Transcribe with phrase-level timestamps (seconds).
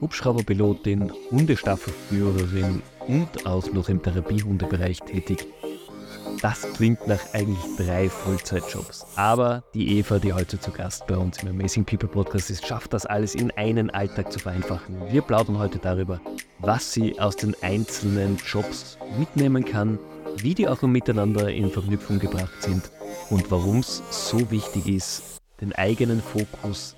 [0.00, 5.46] Hubschrauberpilotin, Hundestaffelführerin und auch noch im Therapiehundebereich tätig.
[6.42, 9.06] Das klingt nach eigentlich drei Vollzeitjobs.
[9.16, 12.92] Aber die Eva, die heute zu Gast bei uns im Amazing People Podcast ist, schafft
[12.92, 14.96] das alles in einen Alltag zu vereinfachen.
[15.10, 16.20] Wir plaudern heute darüber,
[16.58, 19.98] was sie aus den einzelnen Jobs mitnehmen kann,
[20.36, 22.90] wie die auch miteinander in Verknüpfung gebracht sind
[23.30, 26.96] und warum es so wichtig ist, den eigenen Fokus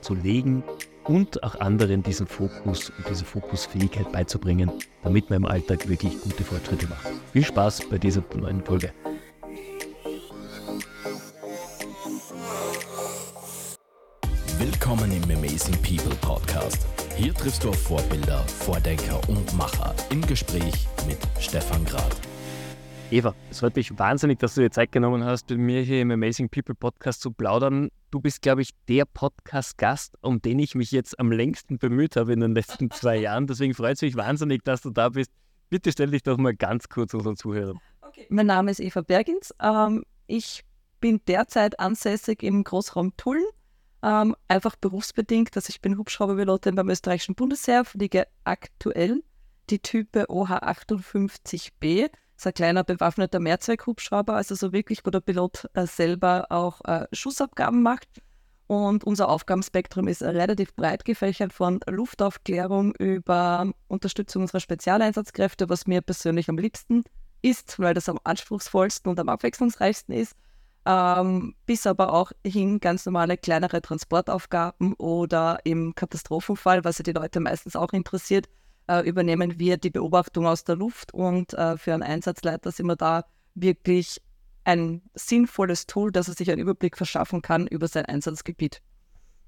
[0.00, 0.62] zu legen
[1.08, 4.70] und auch anderen diesen Fokus und diese Fokusfähigkeit beizubringen,
[5.02, 7.08] damit man im Alltag wirklich gute Fortschritte macht.
[7.32, 8.92] Viel Spaß bei dieser neuen Folge.
[14.58, 16.86] Willkommen im Amazing People Podcast.
[17.16, 22.27] Hier triffst du auf Vorbilder, Vordenker und Macher im Gespräch mit Stefan Grad.
[23.10, 26.10] Eva, es freut mich wahnsinnig, dass du dir Zeit genommen hast, mit mir hier im
[26.10, 27.88] Amazing People Podcast zu plaudern.
[28.10, 32.34] Du bist, glaube ich, der Podcast-Gast, um den ich mich jetzt am längsten bemüht habe
[32.34, 33.46] in den letzten zwei Jahren.
[33.46, 35.30] Deswegen freut es mich wahnsinnig, dass du da bist.
[35.70, 37.78] Bitte stell dich doch mal ganz kurz unseren Zuhörern.
[38.02, 38.26] Okay.
[38.28, 39.54] Mein Name ist Eva Bergins.
[39.58, 40.66] Ähm, ich
[41.00, 43.44] bin derzeit ansässig im Großraum Tulln.
[44.02, 49.22] Ähm, einfach berufsbedingt, dass also ich bin Hubschrauberpilotin beim österreichischen Bundesheer, fliege aktuell
[49.70, 55.86] die Type OH58B ist ein kleiner bewaffneter Mehrzweckhubschrauber, also so wirklich, wo der Pilot äh,
[55.86, 58.08] selber auch äh, Schussabgaben macht.
[58.68, 66.02] Und unser Aufgabenspektrum ist relativ breit gefächert von Luftaufklärung über Unterstützung unserer Spezialeinsatzkräfte, was mir
[66.02, 67.02] persönlich am liebsten
[67.42, 70.36] ist, weil das am anspruchsvollsten und am abwechslungsreichsten ist,
[70.86, 77.12] ähm, bis aber auch hin ganz normale kleinere Transportaufgaben oder im Katastrophenfall, was ja die
[77.12, 78.48] Leute meistens auch interessiert,
[79.04, 83.24] übernehmen wir die Beobachtung aus der Luft und äh, für einen Einsatzleiter sind wir da
[83.54, 84.20] wirklich
[84.64, 88.82] ein sinnvolles Tool, dass er sich einen Überblick verschaffen kann über sein Einsatzgebiet.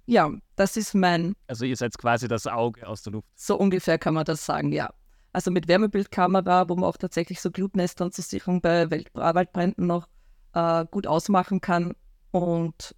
[0.06, 1.34] Ja, das ist mein.
[1.46, 3.28] Also ihr seid quasi das Auge aus der Luft.
[3.34, 4.90] So ungefähr kann man das sagen, ja.
[5.32, 10.08] Also mit Wärmebildkamera, wo man auch tatsächlich so Glutnestern zur Sicherung bei Wald Waldbränden noch
[10.54, 11.94] äh, gut ausmachen kann
[12.32, 12.96] und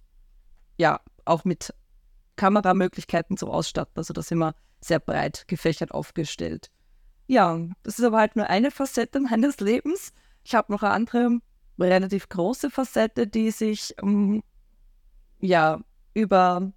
[0.77, 1.73] ja, auch mit
[2.35, 3.93] Kameramöglichkeiten zum Ausstatten.
[3.95, 6.69] Also da sind wir sehr breit gefächert aufgestellt.
[7.27, 10.13] Ja, das ist aber halt nur eine Facette meines Lebens.
[10.43, 11.39] Ich habe noch eine andere,
[11.79, 14.43] relativ große Facette, die sich ähm,
[15.39, 15.81] ja,
[16.13, 16.71] über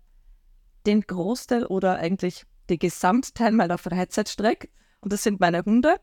[0.87, 4.69] den Großteil oder eigentlich den Gesamtteil meiner Freizeit streckt.
[5.01, 5.97] Und das sind meine Hunde.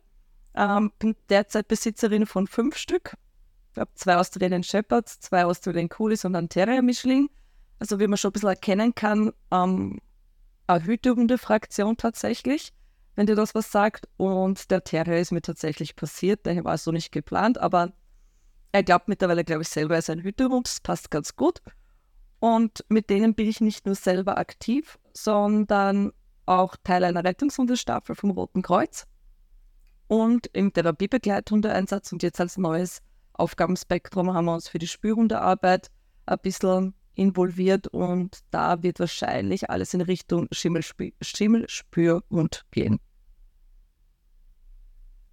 [0.55, 3.15] Ähm, bin derzeit Besitzerin von fünf Stück.
[3.73, 7.29] Ich habe zwei Australian Shepherds, zwei Australian Coolies und einen Terrier-Mischling.
[7.79, 9.99] Also wie man schon ein bisschen erkennen kann, ähm,
[10.67, 12.73] eine hütende Fraktion tatsächlich,
[13.15, 14.07] wenn dir das was sagt.
[14.17, 17.93] Und der Terrier ist mir tatsächlich passiert, der war so nicht geplant, aber
[18.71, 21.61] er glaubt mittlerweile, glaube ich, selber, er ist ein Hütehund, das passt ganz gut.
[22.39, 26.11] Und mit denen bin ich nicht nur selber aktiv, sondern
[26.45, 29.05] auch Teil einer Rettungshundestaffel vom Roten Kreuz
[30.07, 32.11] und im Therapiebegleithundeeinsatz.
[32.11, 33.01] Und jetzt als neues
[33.33, 35.89] Aufgabenspektrum haben wir uns für die Spürhundearbeit
[36.25, 42.99] ein bisschen involviert und da wird wahrscheinlich alles in Richtung Schimmelspür, Schimmelspürhund gehen.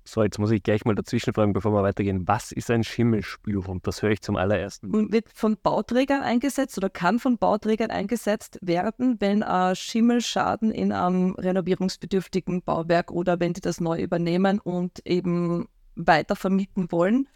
[0.05, 2.27] So, jetzt muss ich gleich mal dazwischen fragen, bevor wir weitergehen.
[2.27, 3.87] Was ist ein Schimmelspürhund?
[3.87, 4.93] Das höre ich zum allerersten.
[4.93, 10.91] Und wird von Bauträgern eingesetzt oder kann von Bauträgern eingesetzt werden, wenn ein Schimmelschaden in
[10.91, 17.29] einem renovierungsbedürftigen Bauwerk oder wenn die das neu übernehmen und eben weiter vermieten wollen,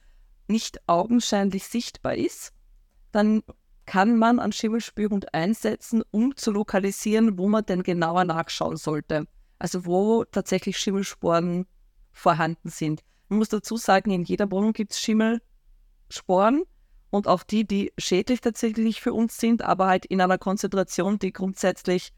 [0.49, 2.53] nicht augenscheinlich sichtbar ist.
[3.13, 3.43] Dann
[3.87, 9.27] kann man an Schimmelspürhund einsetzen, um zu lokalisieren, wo man denn genauer nachschauen sollte.
[9.59, 11.67] Also wo tatsächlich Schimmelsporen
[12.13, 13.03] vorhanden sind.
[13.29, 16.65] Man muss dazu sagen, in jeder Wohnung gibt es Schimmelsporen
[17.11, 21.33] und auch die, die schädlich tatsächlich für uns sind, aber halt in einer Konzentration, die
[21.33, 22.13] grundsätzlich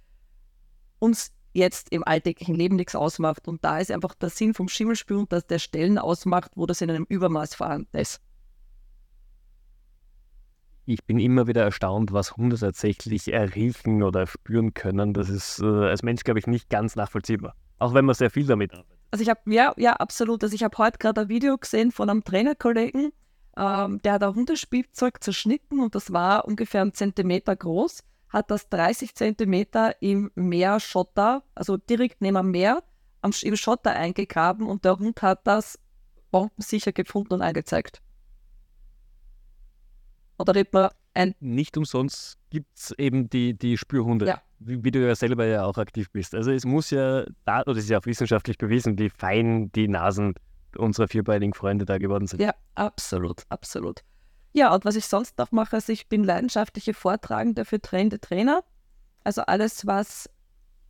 [0.99, 3.49] uns jetzt im alltäglichen Leben nichts ausmacht.
[3.49, 6.91] Und da ist einfach der Sinn vom Schimmelspürhund, dass der Stellen ausmacht, wo das in
[6.91, 8.21] einem Übermaß vorhanden ist
[10.87, 15.13] ich bin immer wieder erstaunt, was Hunde tatsächlich riechen oder spüren können.
[15.13, 17.55] Das ist äh, als Mensch, glaube ich, nicht ganz nachvollziehbar.
[17.79, 18.97] Auch wenn man sehr viel damit arbeitet.
[19.11, 20.43] Also ich habe, ja, ja, absolut.
[20.43, 23.13] Also ich habe heute gerade ein Video gesehen von einem Trainerkollegen,
[23.57, 28.69] ähm, der hat ein Hundespielzeug zerschnitten und das war ungefähr einen Zentimeter groß, hat das
[28.69, 32.83] 30 Zentimeter im Meerschotter, also direkt neben dem Meer,
[33.23, 35.79] am, im Schotter eingegraben und der Hund hat das
[36.31, 38.03] bombensicher gefunden und angezeigt.
[40.39, 41.35] Oder redet man ein.
[41.41, 44.43] Nicht umsonst gibt es eben die, die Spürhunde, ja.
[44.59, 46.35] wie, wie, du ja selber ja auch aktiv bist.
[46.35, 49.89] Also es muss ja, da, oder es ist ja auch wissenschaftlich bewiesen, wie fein die
[49.89, 50.35] Nasen
[50.77, 52.41] unserer vierbeinigen Freunde da geworden sind.
[52.41, 54.01] Ja, absolut, absolut.
[54.53, 58.63] Ja, und was ich sonst noch mache, also ich bin leidenschaftliche Vortragende für trainende Trainer.
[59.25, 60.31] Also alles, was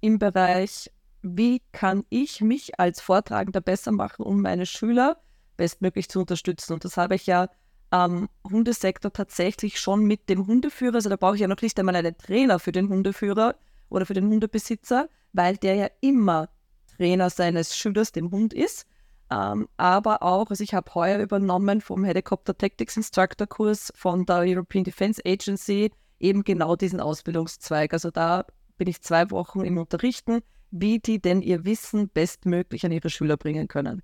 [0.01, 0.91] im Bereich
[1.23, 5.21] wie kann ich mich als Vortragender besser machen, um meine Schüler
[5.57, 6.75] bestmöglich zu unterstützen.
[6.75, 7.49] Und das habe ich ja
[7.97, 11.97] am Hundesektor tatsächlich schon mit dem Hundeführer, also da brauche ich ja noch nicht einmal
[11.97, 13.55] einen Trainer für den Hundeführer
[13.89, 16.51] oder für den Hundebesitzer, weil der ja immer
[16.99, 18.87] Trainer seines Schülers, dem Hund ist.
[19.31, 24.41] Ähm, aber auch, also ich habe heuer übernommen vom Helicopter Tactics Instructor Kurs von der
[24.41, 25.91] European Defense Agency
[26.21, 27.95] eben genau diesen Ausbildungszweig.
[27.95, 28.45] Also da
[28.77, 33.39] bin ich zwei Wochen im Unterrichten, wie die denn ihr Wissen bestmöglich an ihre Schüler
[33.39, 34.03] bringen können.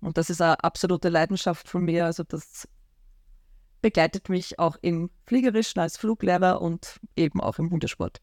[0.00, 2.06] Und das ist eine absolute Leidenschaft von mir.
[2.06, 2.66] Also das
[3.84, 8.22] begleitet mich auch im Fliegerischen als Fluglehrer und eben auch im Hundesport.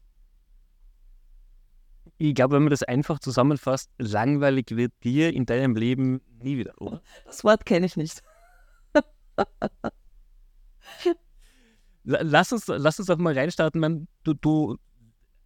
[2.18, 6.74] Ich glaube, wenn man das einfach zusammenfasst, langweilig wird dir in deinem Leben nie wieder,
[6.82, 7.00] oder?
[7.26, 8.24] Das Wort kenne ich nicht.
[12.02, 14.08] lass, uns, lass uns auch mal reinstarten.
[14.24, 14.78] Du, du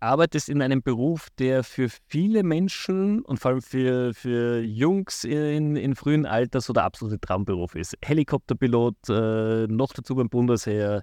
[0.00, 5.76] arbeitest in einem Beruf, der für viele Menschen und vor allem für, für Jungs in,
[5.76, 7.96] in frühen Alters so der absolute Traumberuf ist.
[8.04, 11.02] Helikopterpilot, äh, noch dazu beim Bundesheer.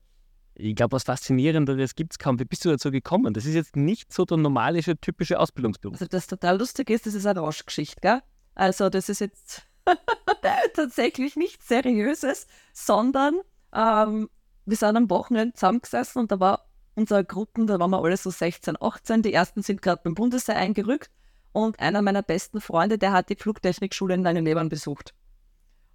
[0.55, 2.39] Ich glaube, was Faszinierenderes gibt es kaum.
[2.39, 3.33] Wie bist du dazu gekommen?
[3.33, 5.95] Das ist jetzt nicht so der normale, typische Ausbildungsberuf.
[5.95, 8.21] Also, das total lustig ist, das ist eine Rauschgeschichte, gell?
[8.53, 9.67] Also, das ist jetzt
[10.75, 13.39] tatsächlich nichts Seriöses, sondern
[13.73, 14.29] ähm,
[14.65, 18.29] wir sind am Wochenende zusammengesessen und da war unsere Gruppen, da waren wir alle so
[18.29, 19.21] 16, 18.
[19.21, 21.11] Die ersten sind gerade beim Bundesheer eingerückt
[21.51, 25.13] und einer meiner besten Freunde, der hat die Flugtechnikschule in Leineneberg besucht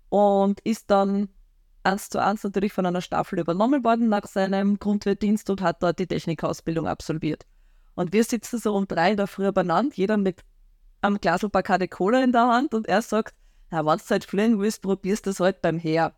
[0.08, 1.28] und ist dann
[1.82, 5.98] eins zu eins natürlich von einer Staffel übernommen worden nach seinem Grundwehrdienst und hat dort
[5.98, 7.46] die Technikausbildung absolviert.
[7.94, 10.44] Und wir sitzen so um drei in der Früh benannt, jeder mit
[11.00, 13.34] einem Glas Bacardi Cola in der Hand und er sagt,
[13.70, 16.14] na, wenn du halt fliegen willst, probierst du das halt beim Heer.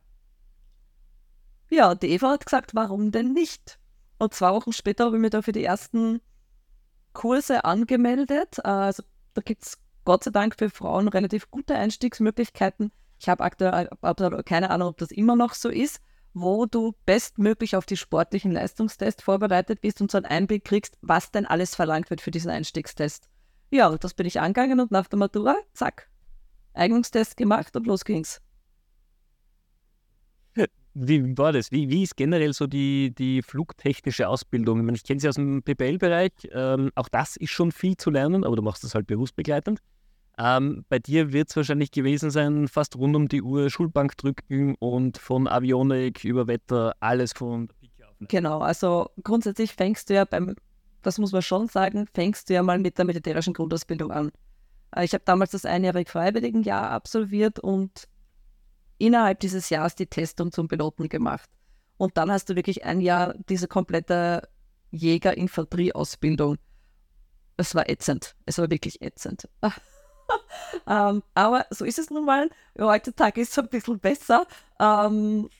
[1.70, 3.78] Ja, die Eva hat gesagt, warum denn nicht?
[4.20, 6.20] Und zwei Wochen später habe ich mich da für die ersten
[7.14, 8.58] Kurse angemeldet.
[8.58, 9.02] Äh, also
[9.32, 12.92] da gibt es Gott sei Dank für Frauen relativ gute Einstiegsmöglichkeiten.
[13.18, 13.88] Ich habe aktuell
[14.44, 16.00] keine Ahnung, ob das immer noch so ist,
[16.34, 21.30] wo du bestmöglich auf die sportlichen Leistungstests vorbereitet bist und so einen Einblick kriegst, was
[21.30, 23.26] denn alles verlangt wird für diesen Einstiegstest.
[23.70, 26.10] Ja, das bin ich angegangen und nach der Matura, zack,
[26.74, 28.42] Eignungstest gemacht und los ging's.
[30.94, 31.70] Wie war das?
[31.70, 34.80] Wie, wie ist generell so die, die flugtechnische Ausbildung?
[34.80, 36.32] Ich, meine, ich kenne sie aus dem PPL-Bereich.
[36.52, 39.80] Ähm, auch das ist schon viel zu lernen, aber du machst das halt berufsbegleitend.
[40.38, 44.74] Ähm, bei dir wird es wahrscheinlich gewesen sein, fast rund um die Uhr Schulbank drücken
[44.76, 47.68] und von Avionik über Wetter alles von.
[48.20, 50.56] Genau, also grundsätzlich fängst du ja beim,
[51.02, 54.32] das muss man schon sagen, fängst du ja mal mit der militärischen Grundausbildung an.
[54.96, 58.08] Äh, ich habe damals das einjährige Freiwilligenjahr absolviert und
[59.00, 61.48] innerhalb dieses Jahres die Testung zum Piloten gemacht.
[61.96, 64.48] Und dann hast du wirklich ein Jahr diese komplette
[64.90, 66.56] Jäger-Infanterie-Ausbildung.
[67.56, 68.36] Es war ätzend.
[68.46, 69.48] Es war wirklich ätzend.
[70.86, 72.50] ähm, aber so ist es nun mal.
[72.78, 74.46] Heutzutage ist es ein bisschen besser,
[74.78, 75.50] ähm,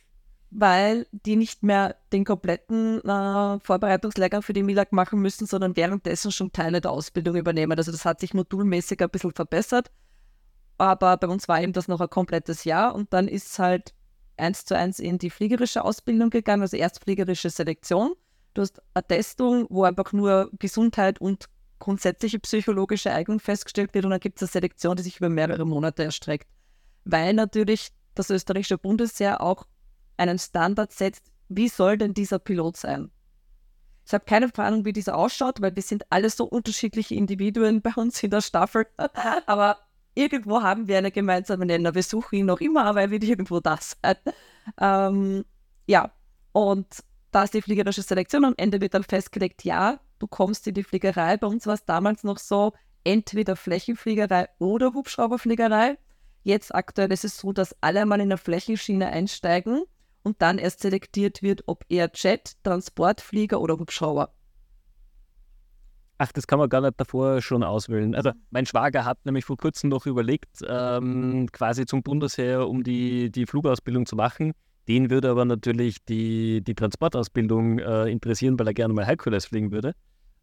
[0.50, 6.32] weil die nicht mehr den kompletten äh, Vorbereitungslehrgang für die MILAG machen müssen, sondern währenddessen
[6.32, 7.76] schon Teile der Ausbildung übernehmen.
[7.76, 9.90] Also das hat sich modulmäßig ein bisschen verbessert
[10.80, 13.94] aber bei uns war eben das noch ein komplettes Jahr und dann ist es halt
[14.36, 18.14] eins zu eins in die fliegerische Ausbildung gegangen, also erst fliegerische Selektion.
[18.54, 21.46] Du hast eine Testung, wo einfach nur Gesundheit und
[21.78, 25.66] grundsätzliche psychologische Eignung festgestellt wird und dann gibt es eine Selektion, die sich über mehrere
[25.66, 26.48] Monate erstreckt.
[27.04, 29.66] Weil natürlich das österreichische Bundesheer auch
[30.16, 33.10] einen Standard setzt, wie soll denn dieser Pilot sein?
[34.06, 37.92] Ich habe keine Ahnung, wie dieser ausschaut, weil wir sind alle so unterschiedliche Individuen bei
[37.96, 38.86] uns in der Staffel.
[39.46, 39.78] Aber
[40.14, 41.94] irgendwo haben wir einen gemeinsamen Nenner.
[41.94, 44.16] Wir suchen ihn noch immer, aber er wird irgendwo das sein.
[44.78, 45.44] Ähm,
[45.86, 46.12] ja,
[46.52, 46.86] und
[47.32, 48.44] da ist die fliegerische Selektion.
[48.44, 51.38] Am Ende wird dann festgelegt, ja, du kommst in die Fliegerei.
[51.38, 55.98] Bei uns war es damals noch so, entweder Flächenfliegerei oder Hubschrauberfliegerei.
[56.42, 59.82] Jetzt aktuell ist es so, dass alle mal in der Flächenschiene einsteigen
[60.22, 64.32] und dann erst selektiert wird, ob eher Jet, Transportflieger oder Hubschrauber.
[66.22, 68.14] Ach, das kann man gar nicht davor schon auswählen.
[68.14, 73.30] Also mein Schwager hat nämlich vor kurzem noch überlegt, ähm, quasi zum Bundesheer, um die,
[73.30, 74.52] die Flugausbildung zu machen.
[74.86, 79.72] Den würde aber natürlich die, die Transportausbildung äh, interessieren, weil er gerne mal Herkules fliegen
[79.72, 79.94] würde.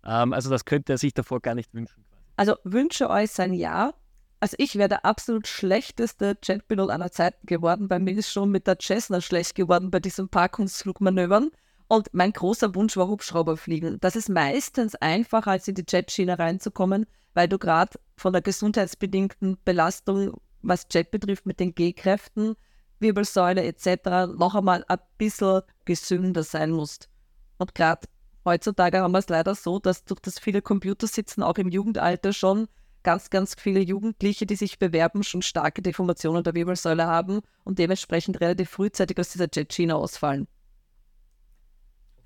[0.03, 2.03] Ähm, also das könnte er sich davor gar nicht wünschen.
[2.37, 3.93] Also wünsche euch sein Ja.
[4.39, 7.87] Also ich wäre der absolut schlechteste Jetpilot aller Zeiten geworden.
[7.87, 11.51] Bei mir ist schon mit der Cessna schlecht geworden bei diesen Parkungsflugmanövern.
[11.87, 13.97] Und mein großer Wunsch war Hubschrauber fliegen.
[14.01, 19.57] Das ist meistens einfacher, als in die Jetschiene reinzukommen, weil du gerade von der gesundheitsbedingten
[19.63, 22.55] Belastung, was Jet betrifft, mit den G-Kräften,
[22.99, 27.09] Wirbelsäule etc., noch einmal ein bisschen gesünder sein musst.
[27.57, 28.07] Und gerade
[28.43, 32.33] heutzutage haben wir es leider so, dass durch das viele Computer sitzen, auch im Jugendalter
[32.33, 32.67] schon,
[33.03, 38.41] ganz, ganz viele Jugendliche, die sich bewerben, schon starke Deformationen der Wirbelsäule haben und dementsprechend
[38.41, 40.47] relativ frühzeitig aus dieser Jet-Schiene ausfallen.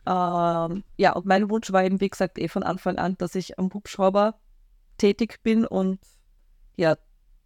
[0.05, 3.59] Ähm, ja, und mein Wunsch war eben, wie gesagt, eh von Anfang an, dass ich
[3.59, 4.39] am Hubschrauber
[4.97, 5.99] tätig bin und
[6.75, 6.95] ja,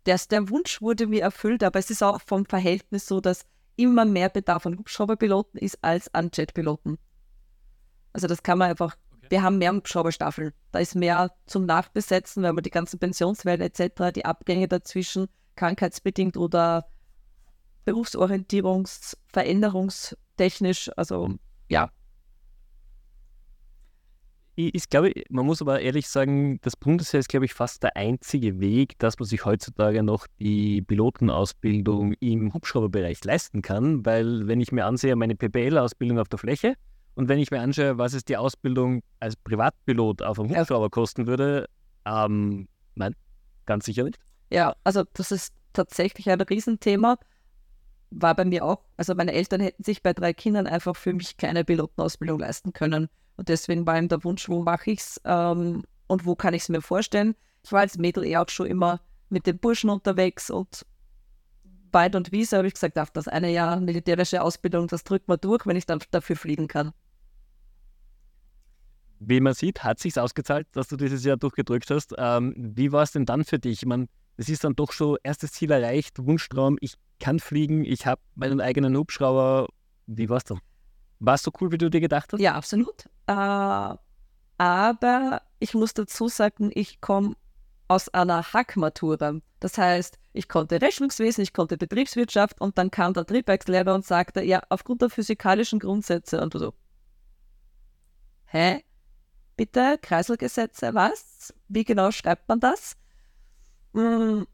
[0.06, 3.46] der, der Wunsch wurde mir erfüllt, aber es ist auch vom Verhältnis so, dass
[3.76, 6.98] immer mehr Bedarf an Hubschrauberpiloten ist als an Jetpiloten.
[8.14, 9.28] Also das kann man einfach, okay.
[9.30, 10.54] wir haben mehr Hubschrauberstaffeln.
[10.72, 16.38] Da ist mehr zum Nachbesetzen, weil man die ganzen Pensionswellen etc., die Abgänge dazwischen, krankheitsbedingt
[16.38, 16.88] oder
[17.86, 21.36] Berufsorientierungs-, veränderungstechnisch, also
[21.68, 21.90] ja,
[24.56, 27.96] ich, ich glaube, man muss aber ehrlich sagen, das Bundesheer ist, glaube ich, fast der
[27.96, 34.62] einzige Weg, dass man sich heutzutage noch die Pilotenausbildung im Hubschrauberbereich leisten kann, weil wenn
[34.62, 36.76] ich mir ansehe, meine PPL-Ausbildung auf der Fläche
[37.16, 41.28] und wenn ich mir anschaue, was es die Ausbildung als Privatpilot auf einem Hubschrauber kosten
[41.28, 41.68] würde,
[42.06, 43.16] ähm, nein,
[43.66, 44.20] ganz sicher nicht.
[44.52, 47.18] Ja, also das ist tatsächlich ein Riesenthema.
[48.12, 48.86] War bei mir auch.
[48.96, 53.10] Also meine Eltern hätten sich bei drei Kindern einfach für mich keine Pilotenausbildung leisten können.
[53.38, 56.64] Und deswegen war ihm der Wunsch, wo mache ich es ähm, und wo kann ich
[56.64, 57.36] es mir vorstellen.
[57.64, 60.86] Ich war als Mädel eher auch schon immer mit den Burschen unterwegs und
[61.92, 65.40] Weit und Wiese habe ich gesagt, auf das eine Jahr militärische Ausbildung, das drückt man
[65.40, 66.92] durch, wenn ich dann dafür fliegen kann.
[69.20, 72.14] Wie man sieht, hat sich ausgezahlt, dass du dieses Jahr durchgedrückt hast.
[72.18, 73.82] Ähm, wie war es denn dann für dich?
[73.82, 78.06] Ich meine, es ist dann doch schon erstes Ziel erreicht, Wunschtraum, ich kann fliegen, ich
[78.06, 79.68] habe meinen eigenen Hubschrauber.
[80.06, 80.60] Wie war es dann?
[81.20, 82.40] War es so cool, wie du dir gedacht hast?
[82.40, 83.06] Ja, absolut.
[83.28, 83.96] Äh,
[84.58, 87.36] aber ich muss dazu sagen, ich komme
[87.88, 89.40] aus einer Hackmatura.
[89.60, 94.44] Das heißt, ich konnte Rechnungswesen, ich konnte Betriebswirtschaft und dann kam der Triebwerkslehrer und sagte,
[94.44, 96.74] ja, aufgrund der physikalischen Grundsätze und so.
[98.46, 98.84] Hä?
[99.56, 101.54] Bitte, Kreiselgesetze, was?
[101.68, 102.98] Wie genau schreibt man das?
[103.94, 104.46] Hm,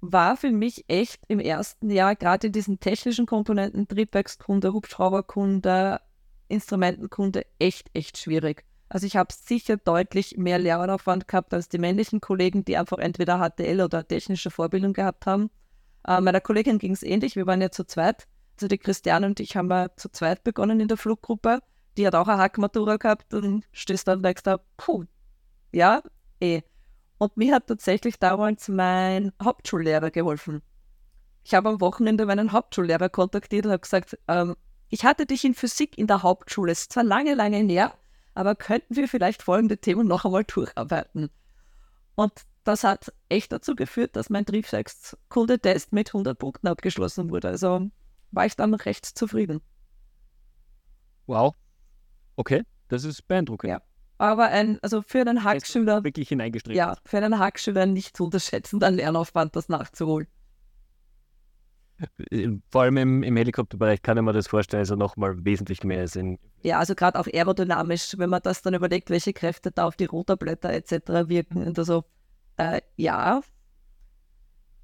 [0.00, 6.00] war für mich echt im ersten Jahr, gerade in diesen technischen Komponenten, Triebwerkskunde, Hubschrauberkunde,
[6.48, 8.64] Instrumentenkunde echt, echt schwierig.
[8.88, 13.38] Also ich habe sicher deutlich mehr Lernaufwand gehabt als die männlichen Kollegen, die einfach entweder
[13.38, 15.50] HTL oder technische Vorbildung gehabt haben.
[16.06, 18.26] Äh, meiner Kollegin ging es ähnlich, wir waren ja zu zweit.
[18.56, 21.60] Also die Christiane und ich haben ja zu zweit begonnen in der Fluggruppe.
[21.96, 25.04] Die hat auch eine Hackmatura gehabt und stehst dann denkst da, puh,
[25.72, 26.02] ja,
[26.40, 26.62] eh.
[27.18, 30.62] Und mir hat tatsächlich damals mein Hauptschullehrer geholfen.
[31.44, 34.54] Ich habe am Wochenende meinen Hauptschullehrer kontaktiert und habe gesagt, ähm,
[34.88, 37.94] ich hatte dich in Physik in der Hauptschule, es ist zwar lange, lange her,
[38.34, 41.30] aber könnten wir vielleicht folgende Themen noch einmal durcharbeiten?
[42.14, 42.32] Und
[42.64, 47.48] das hat echt dazu geführt, dass mein Triebwerkskundetest mit 100 Punkten abgeschlossen wurde.
[47.48, 47.90] Also
[48.30, 49.60] war ich dann recht zufrieden.
[51.26, 51.54] Wow.
[52.36, 53.70] Okay, das ist beeindruckend.
[53.70, 53.82] Ja.
[54.18, 56.04] Aber ein, also für einen Hackschüler.
[56.04, 56.76] Wirklich hineingestrebt.
[56.76, 60.26] Ja, für einen Hackschüler nicht zu unterschätzen, dann Lernaufwand, das nachzuholen.
[62.70, 66.38] Vor allem im, im Helikopterbereich kann ich mir das vorstellen, also nochmal wesentlich mehr Sinn.
[66.62, 70.04] Ja, also gerade auch aerodynamisch, wenn man das dann überlegt, welche Kräfte da auf die
[70.04, 71.28] Rotorblätter etc.
[71.28, 71.66] wirken.
[71.66, 72.04] Und also,
[72.56, 73.40] äh, ja,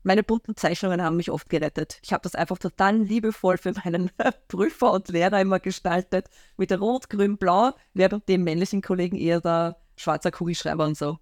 [0.03, 1.99] meine bunten Zeichnungen haben mich oft gerettet.
[2.03, 4.11] Ich habe das einfach total liebevoll für meinen
[4.49, 9.77] Prüfer und Lehrer immer gestaltet, mit Rot, Grün, Blau, während dem männlichen Kollegen eher der
[9.97, 11.19] schwarzer Kugelschreiber und so.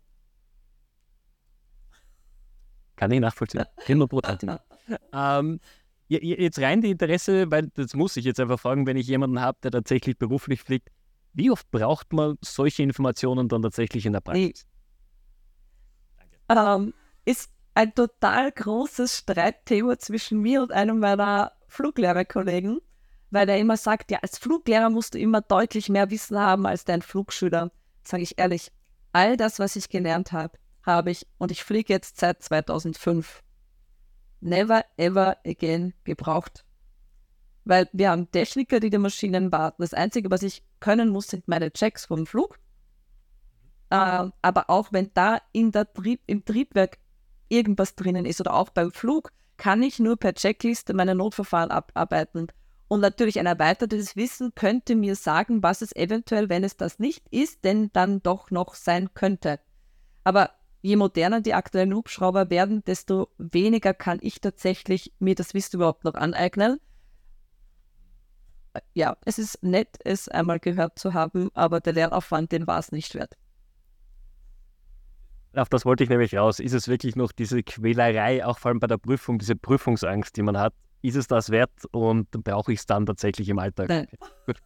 [2.96, 3.64] Kann ich nachvollziehen.
[3.86, 4.10] 100
[5.12, 5.60] ähm,
[6.20, 9.58] Jetzt rein die Interesse, weil das muss ich jetzt einfach fragen, wenn ich jemanden habe,
[9.62, 10.88] der tatsächlich beruflich fliegt,
[11.32, 14.66] wie oft braucht man solche Informationen dann tatsächlich in der Praxis?
[16.48, 16.56] Nee.
[16.56, 16.92] Ähm,
[17.24, 22.80] ist ein total großes Streitthema zwischen mir und einem meiner Fluglehrerkollegen,
[23.30, 26.84] weil er immer sagt, ja, als Fluglehrer musst du immer deutlich mehr Wissen haben als
[26.84, 27.70] dein Flugschüler.
[28.04, 28.70] Sage ich ehrlich,
[29.12, 33.42] all das, was ich gelernt habe, habe ich und ich fliege jetzt seit 2005
[34.42, 36.64] never ever again gebraucht.
[37.64, 39.82] Weil wir haben Techniker, die die Maschinen warten.
[39.82, 42.58] Das Einzige, was ich können muss, sind meine Checks vom Flug.
[43.90, 46.98] Äh, aber auch wenn da in der Trieb, im Triebwerk
[47.48, 52.48] irgendwas drinnen ist oder auch beim Flug, kann ich nur per Checkliste meine Notverfahren abarbeiten.
[52.88, 57.22] Und natürlich ein erweitertes Wissen könnte mir sagen, was es eventuell, wenn es das nicht
[57.30, 59.60] ist, denn dann doch noch sein könnte.
[60.24, 60.50] Aber
[60.82, 66.04] je moderner die aktuellen Hubschrauber werden, desto weniger kann ich tatsächlich mir das Wissen überhaupt
[66.04, 66.78] noch aneignen.
[68.94, 72.90] Ja, es ist nett, es einmal gehört zu haben, aber der Lernaufwand, den war es
[72.90, 73.36] nicht wert.
[75.54, 76.58] Auf das wollte ich nämlich raus.
[76.58, 80.42] Ist es wirklich noch diese Quälerei, auch vor allem bei der Prüfung, diese Prüfungsangst, die
[80.42, 80.72] man hat?
[81.02, 83.88] Ist es das wert und brauche ich es dann tatsächlich im Alltag?
[83.88, 84.08] Nein.
[84.46, 84.56] Gut.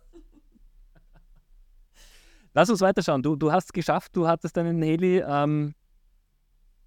[2.55, 3.23] Lass uns weiterschauen.
[3.23, 5.23] Du, du hast es geschafft, du hattest einen Heli.
[5.27, 5.75] Ähm,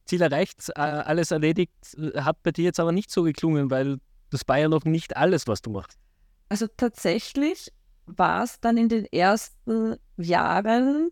[0.10, 4.00] Ziel erreicht, äh, alles erledigt, äh, hat bei dir jetzt aber nicht so geklungen, weil
[4.30, 5.98] das war ja noch nicht alles, was du machst.
[6.50, 7.72] Also tatsächlich
[8.06, 11.12] war es dann in den ersten Jahren,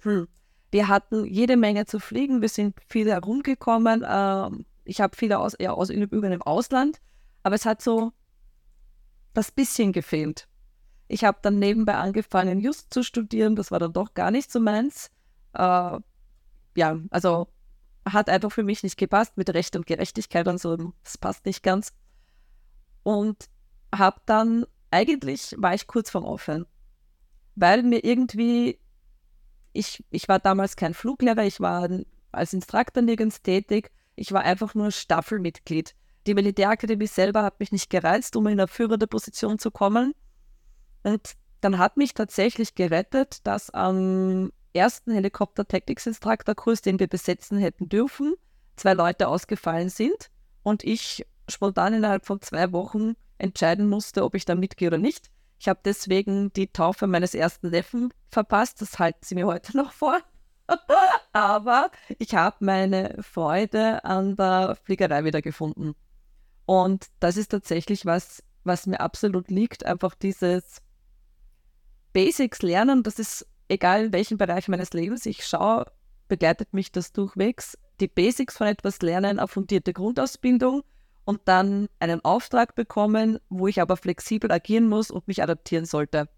[0.00, 0.26] hm,
[0.70, 4.04] wir hatten jede Menge zu fliegen, wir sind viel herumgekommen.
[4.08, 7.00] Ähm, ich habe viele aus, ja, aus Übungen im Ausland,
[7.42, 8.12] aber es hat so
[9.34, 10.48] das bisschen gefehlt.
[11.08, 14.58] Ich habe dann nebenbei angefangen, Just zu studieren, das war dann doch gar nicht so
[14.60, 15.10] meins.
[15.52, 15.98] Äh,
[16.76, 17.48] ja, also
[18.06, 21.62] hat einfach für mich nicht gepasst mit Recht und Gerechtigkeit und so, das passt nicht
[21.62, 21.92] ganz.
[23.02, 23.46] Und
[23.94, 26.66] habe dann, eigentlich war ich kurz vorm Aufhören,
[27.54, 28.80] weil mir irgendwie,
[29.72, 31.88] ich, ich war damals kein Fluglehrer, ich war
[32.32, 35.94] als Instruktor nirgends tätig, ich war einfach nur Staffelmitglied.
[36.26, 40.14] Die Militärakademie selber hat mich nicht gereizt, um in eine führende Position zu kommen.
[41.02, 48.34] Und dann hat mich tatsächlich gerettet, dass am ersten Helikopter-Tactics-Instruktor-Kurs, den wir besetzen hätten dürfen,
[48.76, 50.30] zwei Leute ausgefallen sind
[50.62, 55.30] und ich spontan innerhalb von zwei Wochen entscheiden musste, ob ich da mitgehe oder nicht.
[55.58, 58.80] Ich habe deswegen die Taufe meines ersten Neffen verpasst.
[58.82, 60.18] Das halten sie mir heute noch vor.
[61.32, 65.94] Aber ich habe meine Freude an der Fliegerei wieder gefunden.
[66.66, 69.84] Und das ist tatsächlich was, was mir absolut liegt.
[69.86, 70.82] Einfach dieses
[72.12, 73.02] Basics lernen.
[73.02, 75.86] Das ist egal in welchem Bereich meines Lebens ich schaue,
[76.28, 77.78] begleitet mich das durchwegs.
[78.00, 80.82] Die Basics von etwas lernen, eine fundierte Grundausbildung
[81.24, 86.28] und dann einen Auftrag bekommen, wo ich aber flexibel agieren muss und mich adaptieren sollte.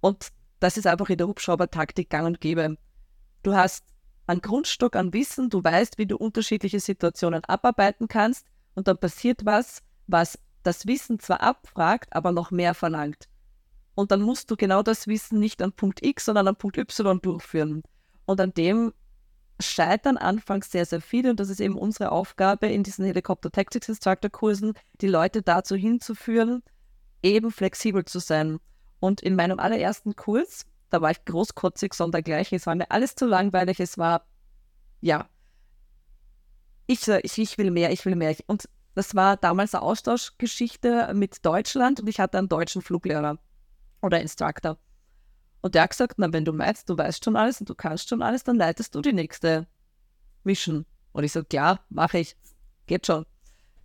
[0.00, 0.28] Und
[0.60, 2.76] das ist einfach in der Hubschrauber-Taktik gang und gäbe.
[3.42, 3.84] Du hast
[4.26, 9.44] einen Grundstock an Wissen, du weißt, wie du unterschiedliche Situationen abarbeiten kannst und dann passiert
[9.44, 13.28] was, was das Wissen zwar abfragt, aber noch mehr verlangt.
[13.96, 17.18] Und dann musst du genau das Wissen nicht an Punkt X, sondern an Punkt Y
[17.20, 17.82] durchführen.
[18.26, 18.92] Und an dem
[19.58, 21.30] scheitern anfangs sehr, sehr viele.
[21.30, 25.76] Und das ist eben unsere Aufgabe in diesen Helikopter Tactics Instructor Kursen, die Leute dazu
[25.76, 26.62] hinzuführen,
[27.22, 28.58] eben flexibel zu sein.
[29.00, 32.56] Und in meinem allerersten Kurs, da war ich großkotzig, sondergleichen.
[32.56, 33.80] Es war mir alles zu langweilig.
[33.80, 34.26] Es war,
[35.00, 35.26] ja,
[36.86, 38.36] ich, ich, ich will mehr, ich will mehr.
[38.46, 43.38] Und das war damals eine Austauschgeschichte mit Deutschland und ich hatte einen deutschen Fluglehrer
[44.06, 44.78] oder Instructor.
[45.60, 48.08] Und der hat gesagt, na, wenn du meinst, du weißt schon alles und du kannst
[48.08, 49.66] schon alles, dann leitest du die nächste
[50.44, 50.86] Mission.
[51.12, 52.36] Und ich sage, ja, mache ich.
[52.86, 53.26] Geht schon.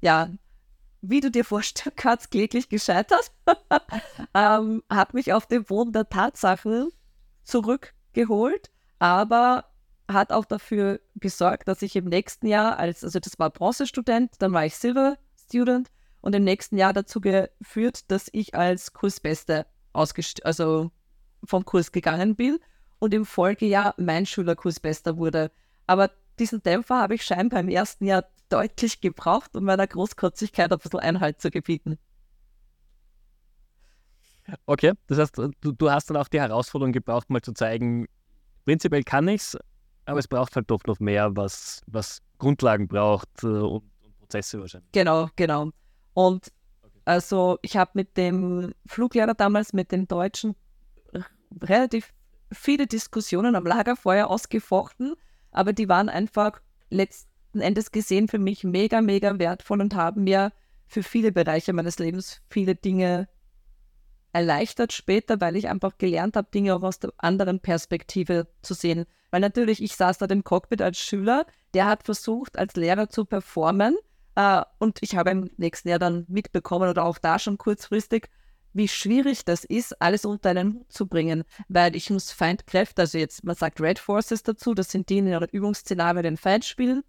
[0.01, 0.29] Ja,
[1.01, 3.31] wie du dir vorstellen kannst, kläglich gescheitert.
[4.33, 6.91] ähm, hat mich auf den Boden der Tatsachen
[7.43, 9.65] zurückgeholt, aber
[10.07, 14.53] hat auch dafür gesorgt, dass ich im nächsten Jahr, als, also das war Bronzestudent, dann
[14.53, 15.89] war ich Silver Student
[16.21, 20.91] und im nächsten Jahr dazu geführt, dass ich als Kursbeste ausgest also
[21.43, 22.59] vom Kurs gegangen bin
[22.99, 25.51] und im Folgejahr mein Schülerkurs bester wurde.
[25.87, 30.79] Aber diesen Dämpfer habe ich scheinbar im ersten Jahr deutlich gebraucht, um meiner Großkotzigkeit ein
[30.79, 31.97] bisschen Einhalt zu gebieten.
[34.65, 38.07] Okay, das heißt, du, du hast dann auch die Herausforderung gebraucht, mal zu zeigen,
[38.65, 39.57] prinzipiell kann ich es,
[40.05, 44.59] aber es braucht halt doch noch mehr, was, was Grundlagen braucht äh, und, und Prozesse
[44.59, 44.91] wahrscheinlich.
[44.91, 45.69] Genau, genau.
[46.13, 46.51] Und
[47.05, 50.55] also ich habe mit dem Fluglehrer damals, mit dem Deutschen,
[51.61, 52.13] relativ
[52.51, 55.15] viele Diskussionen am Lagerfeuer ausgefochten,
[55.51, 60.51] aber die waren einfach letzten Endes gesehen für mich mega, mega wertvoll und haben mir
[60.87, 63.27] für viele Bereiche meines Lebens viele Dinge
[64.33, 69.05] erleichtert später, weil ich einfach gelernt habe, Dinge auch aus der anderen Perspektive zu sehen.
[69.29, 73.25] Weil natürlich, ich saß da im Cockpit als Schüler, der hat versucht, als Lehrer zu
[73.25, 73.97] performen.
[74.41, 78.29] Äh, und ich habe im nächsten Jahr dann mitbekommen oder auch da schon kurzfristig,
[78.73, 83.17] wie schwierig das ist, alles unter einen Hut zu bringen, weil ich muss Feindkräfte, also
[83.17, 87.03] jetzt, man sagt Red Forces dazu, das sind die, in einer Übungsszenario den Feind spielen,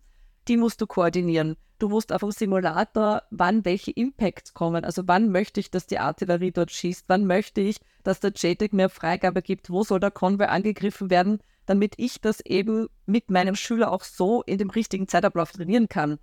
[0.49, 1.57] die musst du koordinieren.
[1.79, 4.85] Du musst auf dem Simulator, wann welche Impacts kommen.
[4.85, 7.05] Also wann möchte ich, dass die Artillerie dort schießt?
[7.09, 9.69] Wann möchte ich, dass der JTAG mir Freigabe gibt?
[9.69, 11.41] Wo soll der Konvoi angegriffen werden?
[11.67, 16.19] Damit ich das eben mit meinem Schüler auch so in dem richtigen Zeitablauf trainieren kann.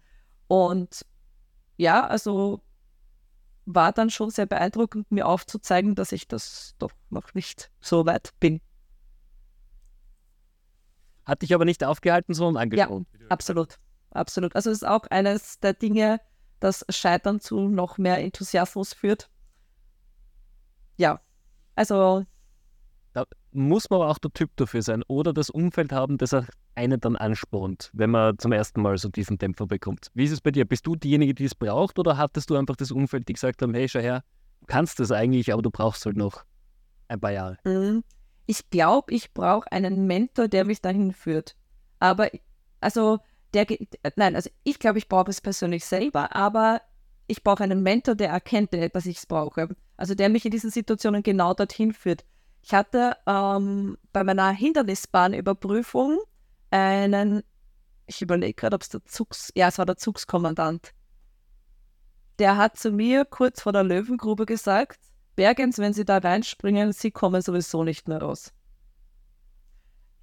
[0.50, 1.06] Und
[1.78, 2.64] ja, also
[3.66, 8.34] war dann schon sehr beeindruckend, mir aufzuzeigen, dass ich das doch noch nicht so weit
[8.40, 8.60] bin.
[11.24, 13.06] Hat dich aber nicht aufgehalten, sondern angeschaut.
[13.14, 13.78] Ja, absolut.
[14.10, 14.56] Absolut.
[14.56, 16.20] Also es ist auch eines der Dinge,
[16.60, 19.30] das Scheitern zu noch mehr Enthusiasmus führt.
[20.98, 21.22] Ja,
[21.76, 22.26] also
[23.52, 26.36] muss man aber auch der Typ dafür sein oder das Umfeld haben, das
[26.76, 30.08] einen dann anspornt, wenn man zum ersten Mal so diesen Dämpfer bekommt.
[30.14, 30.66] Wie ist es bei dir?
[30.66, 33.74] Bist du diejenige, die es braucht oder hattest du einfach das Umfeld, die gesagt haben,
[33.74, 34.24] hey, schau her,
[34.62, 36.44] du kannst das eigentlich, aber du brauchst halt noch
[37.08, 37.58] ein paar Jahre?
[37.64, 38.04] Mhm.
[38.46, 41.56] Ich glaube, ich brauche einen Mentor, der mich dahin führt.
[42.00, 42.30] Aber
[42.82, 43.20] also
[43.54, 43.68] der,
[44.16, 46.82] nein, also ich glaube, ich brauche es persönlich selber, aber
[47.28, 49.70] ich brauche einen Mentor, der erkennt, dass ich es brauche.
[49.98, 52.26] Also der mich in diesen Situationen genau dorthin führt.
[52.70, 56.20] Ich hatte ähm, bei meiner Hindernisbahnüberprüfung
[56.70, 57.42] einen,
[58.06, 60.92] ich überlege gerade, ob es der Zugs, ja, es war der Zugskommandant.
[62.38, 65.00] Der hat zu mir kurz vor der Löwengrube gesagt,
[65.36, 68.54] Bergens, wenn Sie da reinspringen, Sie kommen sowieso nicht mehr raus.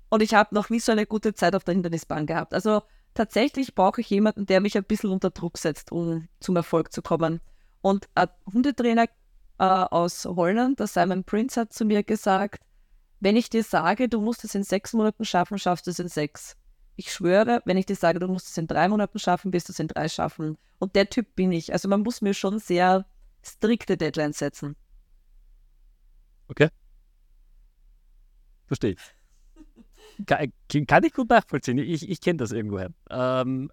[0.08, 2.54] Und ich habe noch nie so eine gute Zeit auf der Hindernisbahn gehabt.
[2.54, 2.82] Also
[3.14, 7.02] tatsächlich brauche ich jemanden, der mich ein bisschen unter Druck setzt, um zum Erfolg zu
[7.02, 7.40] kommen.
[7.80, 9.06] Und ein Hundetrainer
[9.58, 12.60] äh, aus Holland, der Simon Prince, hat zu mir gesagt,
[13.20, 16.08] wenn ich dir sage, du musst es in sechs Monaten schaffen, schaffst du es in
[16.08, 16.56] sechs.
[16.96, 19.72] Ich schwöre, wenn ich dir sage, du musst es in drei Monaten schaffen, wirst du
[19.72, 20.56] es in drei schaffen.
[20.78, 21.72] Und der Typ bin ich.
[21.72, 23.06] Also man muss mir schon sehr
[23.42, 24.76] strikte Deadlines setzen.
[26.48, 26.68] Okay.
[28.66, 30.26] Verstehe ich.
[30.26, 30.52] Kann,
[30.86, 31.78] kann, ich gut nachvollziehen.
[31.78, 32.90] Ich, ich kenne das irgendwoher.
[33.10, 33.70] Ähm,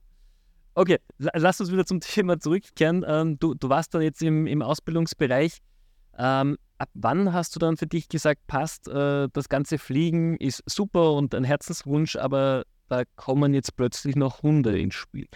[0.76, 3.06] okay, lass uns wieder zum Thema zurückkehren.
[3.08, 5.62] Ähm, du, du warst dann jetzt im, im Ausbildungsbereich.
[6.18, 10.64] Ähm, ab wann hast du dann für dich gesagt, passt, äh, das ganze Fliegen ist
[10.66, 15.28] super und ein Herzenswunsch, aber da kommen jetzt plötzlich noch Hunde ins Spiel?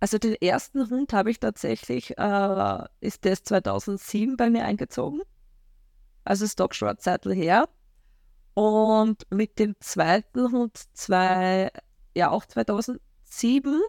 [0.00, 5.22] Also den ersten Hund habe ich tatsächlich, äh, ist der 2007 bei mir eingezogen.
[6.24, 7.68] Also ist doch schon eine her.
[8.54, 11.70] Und mit dem zweiten Hund, zwei,
[12.14, 13.80] ja auch 2007,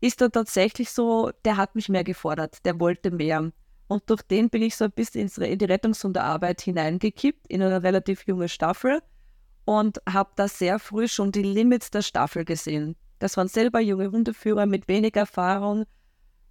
[0.00, 3.52] ist er tatsächlich so, der hat mich mehr gefordert, der wollte mehr.
[3.88, 8.26] Und durch den bin ich so ein bisschen in die Rettungshundearbeit hineingekippt, in eine relativ
[8.26, 9.00] junge Staffel
[9.64, 12.96] und habe da sehr früh schon die Limits der Staffel gesehen.
[13.18, 15.84] Das waren selber junge Hundeführer mit wenig Erfahrung,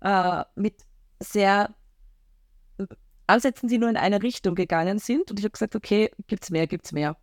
[0.01, 0.83] äh, mit
[1.19, 1.73] sehr
[3.27, 5.31] Ansätzen, die nur in eine Richtung gegangen sind.
[5.31, 7.17] Und ich habe gesagt, okay, gibt's mehr, gibt's mehr.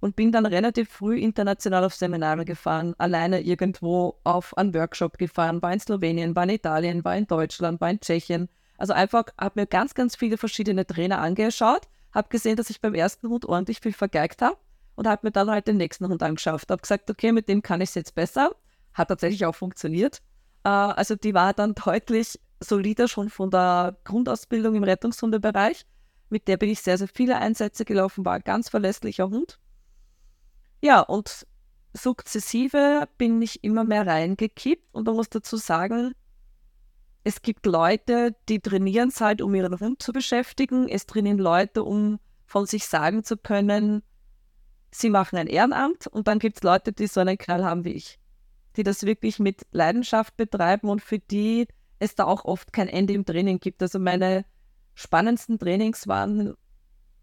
[0.00, 5.60] Und bin dann relativ früh international auf Seminare gefahren, alleine irgendwo auf einen Workshop gefahren,
[5.60, 9.60] war in Slowenien, war in Italien, war in Deutschland, war in Tschechien, also einfach habe
[9.60, 13.80] mir ganz, ganz viele verschiedene Trainer angeschaut, habe gesehen, dass ich beim ersten Hund ordentlich
[13.80, 14.56] viel vergeigt habe
[14.94, 16.62] und habe mir dann halt den nächsten Hund angeschaut.
[16.70, 18.52] Habe gesagt, okay, mit dem kann ich es jetzt besser.
[18.94, 20.22] Hat tatsächlich auch funktioniert.
[20.64, 25.84] Äh, also die war dann deutlich solider schon von der Grundausbildung im Rettungshundebereich.
[26.30, 29.58] Mit der bin ich sehr, sehr viele Einsätze gelaufen, war ein ganz verlässlicher Hund.
[30.82, 31.46] Ja, und
[31.94, 36.14] sukzessive bin ich immer mehr reingekippt und man muss dazu sagen,
[37.24, 40.88] es gibt Leute, die trainieren halt, um ihren Hund zu beschäftigen.
[40.88, 44.02] Es trainieren Leute, um von sich sagen zu können,
[44.90, 46.06] sie machen ein Ehrenamt.
[46.06, 48.18] Und dann gibt es Leute, die so einen Knall haben wie ich,
[48.76, 53.12] die das wirklich mit Leidenschaft betreiben und für die es da auch oft kein Ende
[53.12, 53.82] im Training gibt.
[53.82, 54.44] Also meine
[54.94, 56.54] spannendsten Trainings waren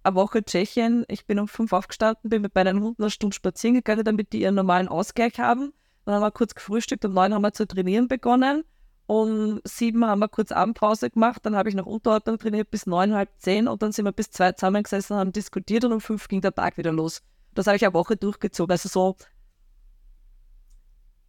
[0.04, 1.06] eine Woche Tschechien.
[1.08, 4.42] Ich bin um fünf aufgestanden, bin mit meinen Hunden eine Stunde spazieren gegangen, damit die
[4.42, 5.74] ihren normalen Ausgleich haben.
[6.06, 8.64] Dann haben wir kurz gefrühstückt, um neun haben wir zu trainieren begonnen.
[9.08, 13.14] Um sieben haben wir kurz Abendpause gemacht, dann habe ich noch Unterordnung trainiert bis neun,
[13.14, 16.28] halb zehn und dann sind wir bis zwei zusammengesessen und haben diskutiert und um fünf
[16.28, 17.22] ging der Tag wieder los.
[17.54, 18.72] Das habe ich eine Woche durchgezogen.
[18.72, 19.16] Also so,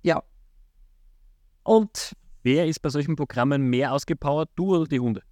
[0.02, 0.22] ja.
[1.64, 5.22] Und wer ist bei solchen Programmen mehr ausgepowert, du oder die Hunde?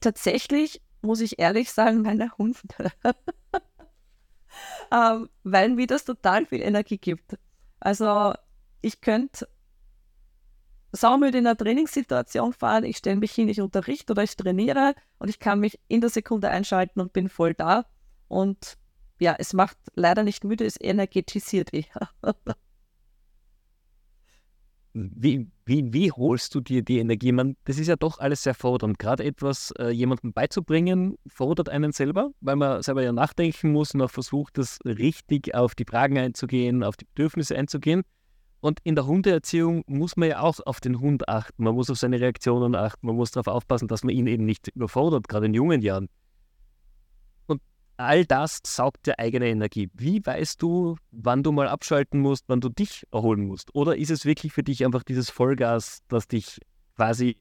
[0.00, 2.58] Tatsächlich muss ich ehrlich sagen, meine Hunde.
[4.92, 7.38] ähm, weil mir das total viel Energie gibt.
[7.80, 8.34] Also
[8.80, 9.48] ich könnte
[10.94, 15.28] saumüde in einer Trainingssituation fahren, ich stelle mich hin, ich unterrichte oder ich trainiere und
[15.28, 17.86] ich kann mich in der Sekunde einschalten und bin voll da.
[18.28, 18.76] Und
[19.18, 22.10] ja, es macht leider nicht müde, es energetisiert eher.
[24.94, 27.32] wie, wie, wie holst du dir die Energie?
[27.32, 28.98] Man, das ist ja doch alles sehr fordernd.
[28.98, 34.02] Gerade etwas äh, jemandem beizubringen, fordert einen selber, weil man selber ja nachdenken muss und
[34.02, 38.02] auch versucht, das richtig auf die Fragen einzugehen, auf die Bedürfnisse einzugehen.
[38.64, 41.64] Und in der Hundeerziehung muss man ja auch auf den Hund achten.
[41.64, 43.06] Man muss auf seine Reaktionen achten.
[43.06, 46.08] Man muss darauf aufpassen, dass man ihn eben nicht überfordert, gerade in jungen Jahren.
[47.46, 47.60] Und
[47.98, 49.90] all das saugt ja eigene Energie.
[49.92, 53.74] Wie weißt du, wann du mal abschalten musst, wann du dich erholen musst?
[53.74, 56.58] Oder ist es wirklich für dich einfach dieses Vollgas, das dich
[56.96, 57.36] quasi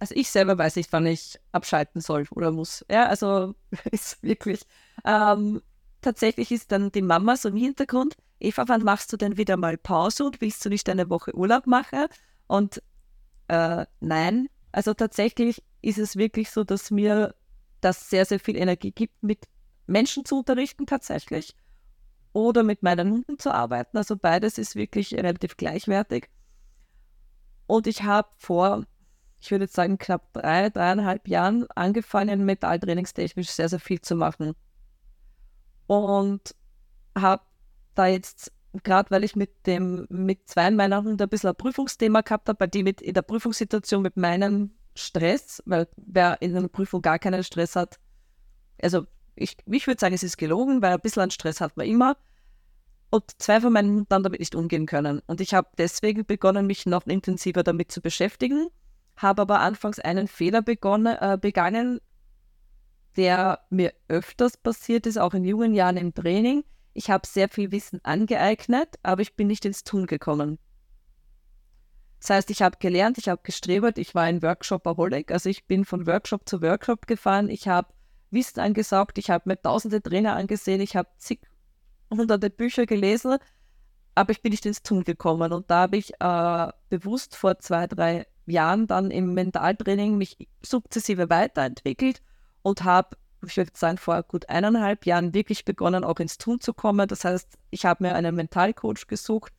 [0.00, 2.84] also ich selber weiß nicht, wann ich abschalten soll oder muss.
[2.90, 3.54] Ja, also
[3.92, 4.62] ist wirklich.
[5.04, 5.62] Ähm,
[6.00, 9.78] tatsächlich ist dann die Mama so im Hintergrund, Eva, wann machst du denn wieder mal
[9.78, 12.06] Pause und willst du nicht eine Woche Urlaub machen?
[12.48, 12.82] Und
[13.48, 17.34] äh, nein, also tatsächlich ist es wirklich so, dass mir
[17.80, 19.48] das sehr, sehr viel Energie gibt, mit
[19.86, 21.54] Menschen zu unterrichten tatsächlich
[22.32, 23.96] oder mit meinen Hunden zu arbeiten.
[23.96, 26.28] Also beides ist wirklich relativ gleichwertig.
[27.66, 28.84] Und ich habe vor,
[29.40, 34.54] ich würde jetzt sagen, knapp drei, dreieinhalb Jahren angefangen, metalltrainingstechnisch sehr, sehr viel zu machen.
[35.86, 36.54] Und
[37.16, 37.42] habe
[37.94, 38.52] da jetzt
[38.82, 42.60] gerade weil ich mit dem, mit zwei meiner Hunde ein bisschen ein Prüfungsthema gehabt habe,
[42.60, 47.18] weil die mit in der Prüfungssituation mit meinem Stress, weil wer in einer Prüfung gar
[47.18, 47.98] keinen Stress hat,
[48.80, 51.86] also ich, ich würde sagen, es ist gelogen, weil ein bisschen an Stress hat man
[51.86, 52.16] immer.
[53.10, 55.20] Und zwei von meinen Hunden dann damit nicht umgehen können.
[55.26, 58.68] Und ich habe deswegen begonnen, mich noch intensiver damit zu beschäftigen,
[59.16, 62.00] habe aber anfangs einen Fehler begonnen, äh, begangen,
[63.16, 66.64] der mir öfters passiert ist, auch in jungen Jahren im Training.
[66.94, 70.58] Ich habe sehr viel Wissen angeeignet, aber ich bin nicht ins Tun gekommen.
[72.20, 75.84] Das heißt, ich habe gelernt, ich habe gestrebt, ich war ein Workshopaholic, also ich bin
[75.84, 77.92] von Workshop zu Workshop gefahren, ich habe
[78.30, 81.40] Wissen angesaugt, ich habe mir tausende Trainer angesehen, ich habe zig
[82.10, 83.38] hunderte Bücher gelesen,
[84.14, 85.52] aber ich bin nicht ins Tun gekommen.
[85.52, 91.30] Und da habe ich äh, bewusst vor zwei, drei Jahren dann im Mentaltraining mich sukzessive
[91.30, 92.22] weiterentwickelt
[92.62, 96.72] und habe, ich würde sagen, vor gut eineinhalb Jahren wirklich begonnen, auch ins Tun zu
[96.74, 97.08] kommen.
[97.08, 99.52] Das heißt, ich habe mir einen Mentalcoach gesucht,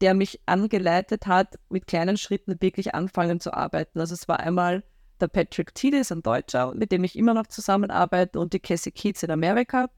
[0.00, 4.00] der mich angeleitet hat, mit kleinen Schritten wirklich anfangen zu arbeiten.
[4.00, 4.84] Also es war einmal
[5.20, 9.22] der Patrick Thiele, ein Deutscher, mit dem ich immer noch zusammenarbeite, und die Cassie Keats
[9.22, 9.88] in Amerika.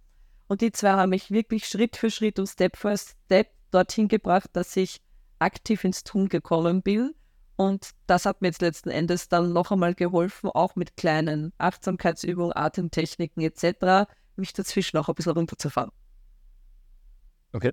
[0.47, 4.51] Und die zwei haben mich wirklich Schritt für Schritt und Step für Step dorthin gebracht,
[4.53, 5.01] dass ich
[5.39, 7.15] aktiv ins Tun gekommen bin.
[7.59, 12.53] Und das hat mir jetzt letzten Endes dann noch einmal geholfen, auch mit kleinen Achtsamkeitsübungen,
[12.55, 15.91] Atemtechniken etc., mich dazwischen auch ein bisschen runterzufahren.
[17.53, 17.73] Okay.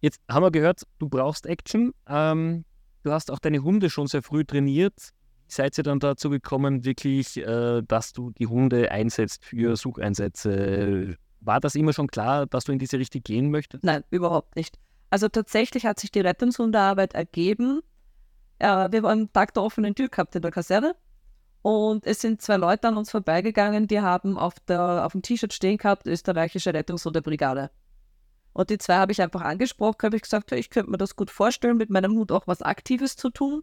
[0.00, 1.94] Jetzt haben wir gehört, du brauchst Action.
[2.08, 2.64] Ähm,
[3.04, 5.10] du hast auch deine Hunde schon sehr früh trainiert.
[5.46, 11.16] Wie seid ihr dann dazu gekommen, wirklich, äh, dass du die Hunde einsetzt für Sucheinsätze?
[11.38, 13.84] War das immer schon klar, dass du in diese Richtung gehen möchtest?
[13.84, 14.76] Nein, überhaupt nicht.
[15.08, 17.80] Also tatsächlich hat sich die Rettungshundearbeit ergeben,
[18.58, 20.94] äh, wir haben einen Tag der offenen Tür gehabt in der Kaserne
[21.62, 25.52] und es sind zwei Leute an uns vorbeigegangen, die haben auf, der, auf dem T-Shirt
[25.52, 27.70] stehen gehabt, österreichische Rettungshundebrigade.
[28.52, 31.30] Und die zwei habe ich einfach angesprochen, habe ich gesagt, ich könnte mir das gut
[31.30, 33.62] vorstellen, mit meinem Hund auch was Aktives zu tun.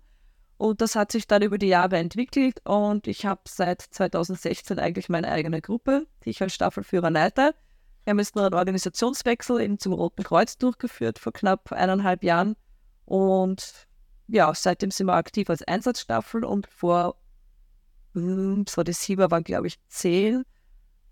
[0.57, 5.09] Und das hat sich dann über die Jahre entwickelt und ich habe seit 2016 eigentlich
[5.09, 7.55] meine eigene Gruppe, die ich als Staffelführer leite.
[8.03, 12.55] Wir haben jetzt nur einen Organisationswechsel zum Roten Kreuz durchgeführt vor knapp eineinhalb Jahren.
[13.03, 13.87] Und
[14.27, 17.17] ja, seitdem sind wir aktiv als Einsatzstaffel und vor,
[18.13, 20.43] hm, so das Sieber war glaube ich zehn.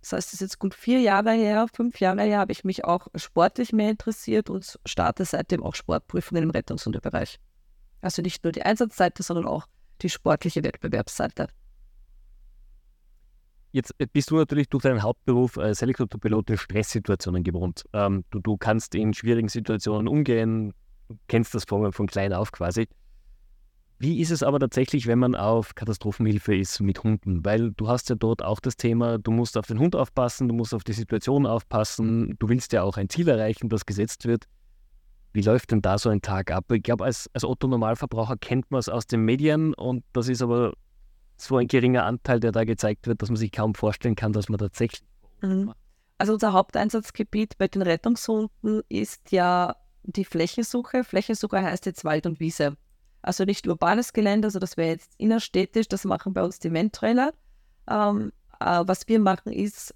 [0.02, 2.84] Das heißt, es ist jetzt gut vier Jahre her, fünf Jahre her, habe ich mich
[2.84, 7.40] auch sportlich mehr interessiert und starte seitdem auch Sportprüfungen im Rettungshundebereich.
[8.02, 9.66] Also nicht nur die Einsatzseite, sondern auch
[10.02, 11.48] die sportliche Wettbewerbsseite.
[13.72, 17.86] Jetzt äh, bist du natürlich durch deinen Hauptberuf als Helikopterpilot in Stresssituationen gewohnt.
[17.94, 20.74] Ähm, du, du kannst in schwierigen Situationen umgehen,
[21.28, 22.88] kennst das von, von klein auf quasi.
[24.04, 27.46] Wie ist es aber tatsächlich, wenn man auf Katastrophenhilfe ist mit Hunden?
[27.46, 30.54] Weil du hast ja dort auch das Thema, du musst auf den Hund aufpassen, du
[30.54, 34.44] musst auf die Situation aufpassen, du willst ja auch ein Ziel erreichen, das gesetzt wird.
[35.32, 36.70] Wie läuft denn da so ein Tag ab?
[36.74, 40.74] Ich glaube, als, als Otto-Normalverbraucher kennt man es aus den Medien und das ist aber
[41.38, 44.50] so ein geringer Anteil, der da gezeigt wird, dass man sich kaum vorstellen kann, dass
[44.50, 45.08] man tatsächlich.
[45.42, 45.74] Mhm.
[46.18, 51.06] Also unser Haupteinsatzgebiet bei den Rettungshunden ist ja die Flächensuche.
[51.06, 52.76] Flächensuche heißt jetzt Wald und Wiese.
[53.24, 57.34] Also nicht urbanes Gelände, also das wäre jetzt innerstädtisch, das machen bei uns die Mentrailer.
[57.90, 59.96] Ähm, äh, was wir machen ist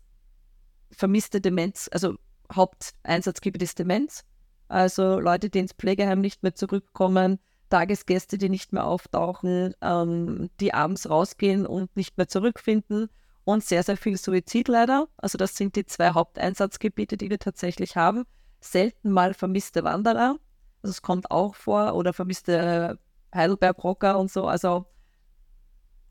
[0.92, 2.16] vermisste Demenz, also
[2.54, 4.24] Haupteinsatzgebiet ist Demenz.
[4.70, 10.74] Also Leute, die ins Pflegeheim nicht mehr zurückkommen, Tagesgäste, die nicht mehr auftauchen, ähm, die
[10.74, 13.10] abends rausgehen und nicht mehr zurückfinden
[13.44, 15.08] und sehr, sehr viel Suizid leider.
[15.18, 18.24] Also das sind die zwei Haupteinsatzgebiete, die wir tatsächlich haben.
[18.62, 20.38] Selten mal vermisste Wanderer,
[20.82, 22.98] also es kommt auch vor, oder vermisste
[23.38, 24.45] Heidelberg-Rocker und so.
[24.45, 24.86] Also,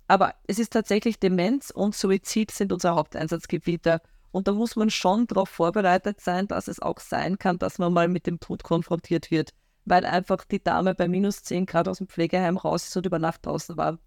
[0.09, 4.01] aber es ist tatsächlich Demenz und Suizid sind unsere Haupteinsatzgebiete.
[4.31, 7.93] Und da muss man schon darauf vorbereitet sein, dass es auch sein kann, dass man
[7.93, 9.51] mal mit dem Tod konfrontiert wird,
[9.85, 13.19] weil einfach die Dame bei minus 10 Grad aus dem Pflegeheim raus ist und über
[13.19, 13.99] Nacht draußen war.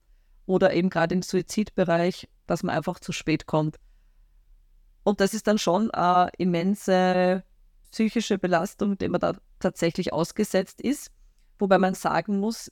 [0.46, 3.78] Oder eben gerade im Suizidbereich, dass man einfach zu spät kommt.
[5.04, 7.44] Und das ist dann schon eine immense
[7.92, 11.12] psychische Belastung, der man da tatsächlich ausgesetzt ist.
[11.58, 12.72] Wobei man sagen muss,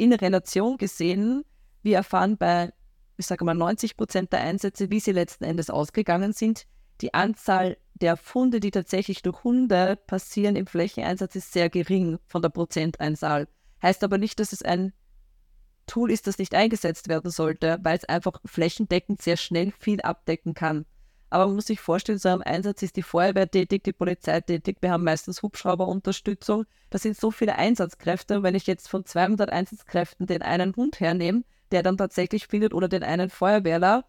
[0.00, 1.44] in Relation gesehen,
[1.82, 2.72] wir erfahren bei,
[3.18, 6.66] ich sage mal, 90 Prozent der Einsätze, wie sie letzten Endes ausgegangen sind.
[7.02, 12.40] Die Anzahl der Funde, die tatsächlich durch Hunde passieren im Flächeneinsatz, ist sehr gering von
[12.40, 13.46] der Prozenteinzahl.
[13.82, 14.94] Heißt aber nicht, dass es ein
[15.86, 20.54] Tool ist, das nicht eingesetzt werden sollte, weil es einfach flächendeckend sehr schnell viel abdecken
[20.54, 20.86] kann.
[21.30, 24.78] Aber man muss sich vorstellen, so am Einsatz ist die Feuerwehr tätig, die Polizei tätig,
[24.80, 26.64] wir haben meistens Hubschrauberunterstützung.
[26.90, 28.38] Das sind so viele Einsatzkräfte.
[28.38, 32.74] Und wenn ich jetzt von 200 Einsatzkräften den einen Hund hernehme, der dann tatsächlich findet,
[32.74, 34.04] oder den einen Feuerwehrler,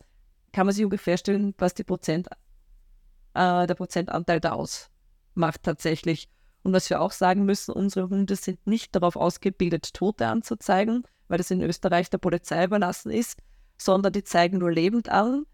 [0.51, 2.27] kann man sich ungefähr stellen, was die Prozent,
[3.35, 6.27] äh, der Prozentanteil da ausmacht tatsächlich.
[6.63, 11.37] Und was wir auch sagen müssen, unsere Hunde sind nicht darauf ausgebildet, Tote anzuzeigen, weil
[11.37, 13.37] das in Österreich der Polizei überlassen ist,
[13.77, 15.45] sondern die zeigen nur lebend an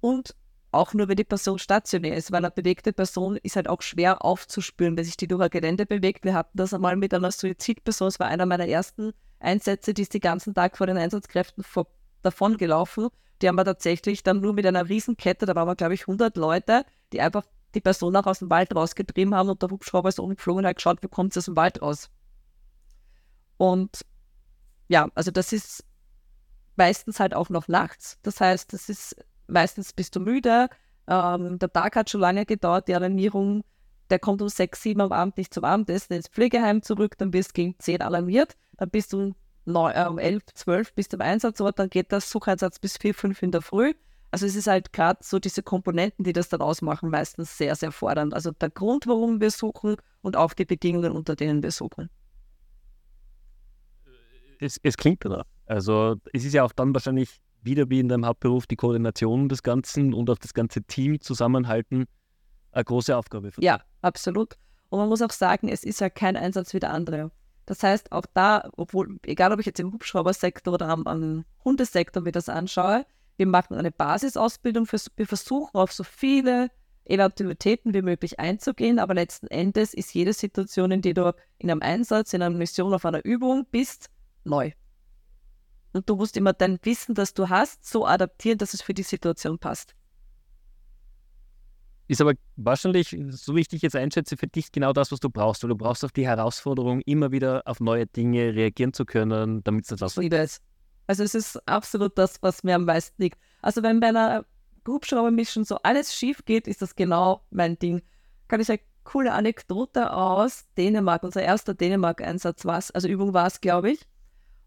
[0.00, 0.34] und
[0.76, 4.24] auch nur, wenn die Person stationär ist, weil eine bewegte Person ist halt auch schwer
[4.24, 6.24] aufzuspüren, wenn sich die durch ein Gelände bewegt.
[6.24, 10.14] Wir hatten das einmal mit einer Suizidperson, das war einer meiner ersten Einsätze, die ist
[10.14, 11.86] den ganzen Tag vor den Einsatzkräften vor,
[12.22, 13.08] davon gelaufen.
[13.42, 16.36] Die haben wir tatsächlich dann nur mit einer Riesenkette, da waren wir glaube ich 100
[16.36, 20.18] Leute, die einfach die Person auch aus dem Wald rausgetrieben haben und der Hubschrauber ist
[20.18, 22.10] umgeflogen und hat geschaut, wie kommt sie aus dem Wald raus.
[23.58, 24.04] Und
[24.88, 25.84] ja, also das ist
[26.76, 28.18] meistens halt auch noch nachts.
[28.22, 29.16] Das heißt, das ist
[29.48, 30.68] meistens bist du müde.
[31.08, 33.62] Ähm, der Tag hat schon lange gedauert, die Alarmierung,
[34.10, 37.50] der kommt um sechs, sieben am Abend nicht zum Abendessen ins Pflegeheim zurück, dann bist
[37.50, 39.34] du gegen zehn alarmiert, dann bist du
[39.66, 43.50] äh, um elf, zwölf bis zum Einsatzort, dann geht der Sucheinsatz bis vier, fünf in
[43.50, 43.94] der Früh.
[44.30, 47.92] Also es ist halt gerade so diese Komponenten, die das dann ausmachen, meistens sehr, sehr
[47.92, 48.34] fordernd.
[48.34, 52.10] Also der Grund, warum wir suchen und auch die Bedingungen, unter denen wir suchen.
[54.58, 55.44] Es, es klingt danach.
[55.66, 59.62] Also es ist ja auch dann wahrscheinlich wieder wie in deinem Hauptberuf die Koordination des
[59.62, 62.06] Ganzen und auch das ganze Team zusammenhalten
[62.72, 63.52] eine große Aufgabe.
[63.52, 64.56] Für ja, absolut.
[64.88, 67.30] Und man muss auch sagen, es ist ja kein Einsatz wie der andere.
[67.64, 72.22] Das heißt, auch da, obwohl, egal ob ich jetzt im Hubschraubersektor oder am, am Hundesektor
[72.22, 73.04] mir das anschaue,
[73.36, 76.70] wir machen eine Basisausbildung, für, wir versuchen auf so viele
[77.04, 81.82] Eventualitäten wie möglich einzugehen, aber letzten Endes ist jede Situation, in der du in einem
[81.82, 84.10] Einsatz, in einer Mission, auf einer Übung bist,
[84.44, 84.70] neu.
[85.96, 89.02] Und du musst immer dein Wissen, das du hast, so adaptieren, dass es für die
[89.02, 89.94] Situation passt.
[92.08, 95.28] Ist aber wahrscheinlich, so wie ich dich jetzt einschätze, für dich genau das, was du
[95.28, 95.62] brauchst.
[95.62, 99.90] Weil du brauchst auch die Herausforderung, immer wieder auf neue Dinge reagieren zu können, damit
[99.90, 100.60] es das Ich liebe es.
[101.08, 103.40] Also es ist absolut das, was mir am meisten liegt.
[103.62, 104.44] Also wenn bei einer
[104.86, 108.02] Hubschraubermission so alles schief geht, ist das genau mein Ding.
[108.48, 113.46] Kann ich eine coole Anekdote aus Dänemark, unser erster Dänemark-Einsatz war es, also Übung war
[113.46, 114.06] es, glaube ich.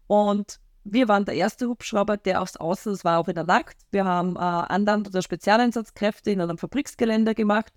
[0.06, 3.76] Und wir waren der erste Hubschrauber, der aufs Außen, das war auch in der Nacht.
[3.90, 7.72] Wir haben äh, Anland- oder Spezialeinsatzkräfte in einem Fabriksgelände gemacht.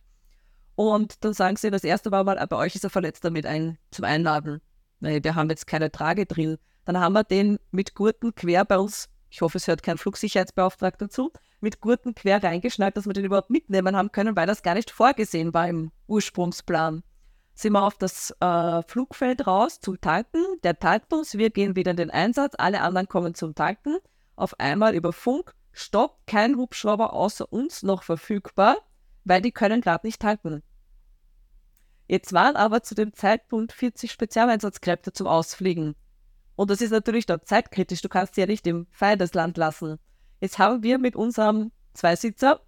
[0.75, 3.77] Und dann sagen sie, das erste war mal, bei euch ist er verletzt damit ein,
[3.91, 4.61] zum Einladen.
[4.99, 6.57] Nee, wir haben jetzt keine Trage drin.
[6.85, 11.09] Dann haben wir den mit Gurten quer bei uns, ich hoffe, es hört kein Flugsicherheitsbeauftragter
[11.09, 14.75] zu, mit Gurten quer reingeschnallt, dass wir den überhaupt mitnehmen haben können, weil das gar
[14.75, 17.03] nicht vorgesehen war im Ursprungsplan
[17.55, 20.43] sind wir auf das äh, Flugfeld raus zum Tanken.
[20.63, 23.97] Der tankt uns, wir gehen wieder in den Einsatz, alle anderen kommen zum Tanken.
[24.35, 28.77] Auf einmal über Funk, stopp, kein Hubschrauber außer uns noch verfügbar,
[29.23, 30.63] weil die können gerade nicht tanken.
[32.07, 35.95] Jetzt waren aber zu dem Zeitpunkt 40 Spezialeinsatzkräfte zum Ausfliegen.
[36.55, 39.99] Und das ist natürlich dort zeitkritisch, du kannst sie ja nicht im Feindesland lassen.
[40.39, 42.61] Jetzt haben wir mit unserem Zweisitzer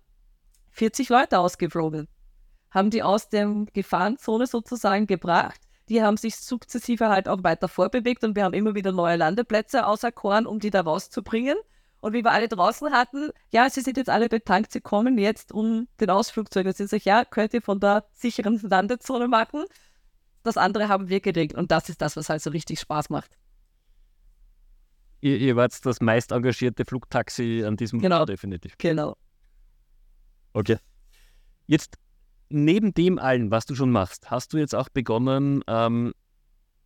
[0.71, 2.07] 40 Leute ausgeflogen
[2.75, 5.59] haben die aus der Gefahrenzone sozusagen gebracht.
[5.87, 9.87] Die haben sich sukzessive halt auch weiter vorbewegt und wir haben immer wieder neue Landeplätze
[9.87, 11.57] auserkoren, um die da rauszubringen.
[12.01, 15.53] Und wie wir alle draußen hatten, ja, sie sind jetzt alle betankt, sie kommen jetzt
[15.53, 16.61] um den Ausflug zu.
[16.73, 19.63] Sie sagen, ja, könnt ihr von der sicheren Landezone machen.
[20.43, 23.31] Das andere haben wir geregelt und das ist das, was halt so richtig Spaß macht.
[25.21, 28.25] Ihr, ihr wart das meist engagierte Flugtaxi an diesem genau.
[28.25, 28.77] Definitiv.
[28.77, 29.15] Genau.
[30.53, 30.77] Okay.
[31.67, 31.97] Jetzt
[32.49, 36.13] neben dem allen, was du schon machst, hast du jetzt auch begonnen, ähm,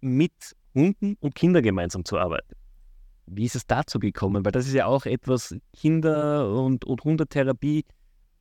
[0.01, 2.55] mit Hunden und Kindern gemeinsam zu arbeiten.
[3.25, 4.45] Wie ist es dazu gekommen?
[4.45, 7.85] Weil das ist ja auch etwas, Kinder- und, und Hundetherapie,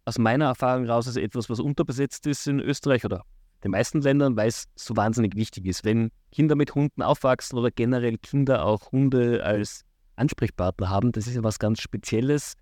[0.04, 3.24] aus meiner Erfahrung raus, ist etwas, was unterbesetzt ist in Österreich oder
[3.64, 5.84] den meisten Ländern, weil es so wahnsinnig wichtig ist.
[5.84, 9.84] Wenn Kinder mit Hunden aufwachsen oder generell Kinder auch Hunde als
[10.16, 12.54] Ansprechpartner haben, das ist ja was ganz Spezielles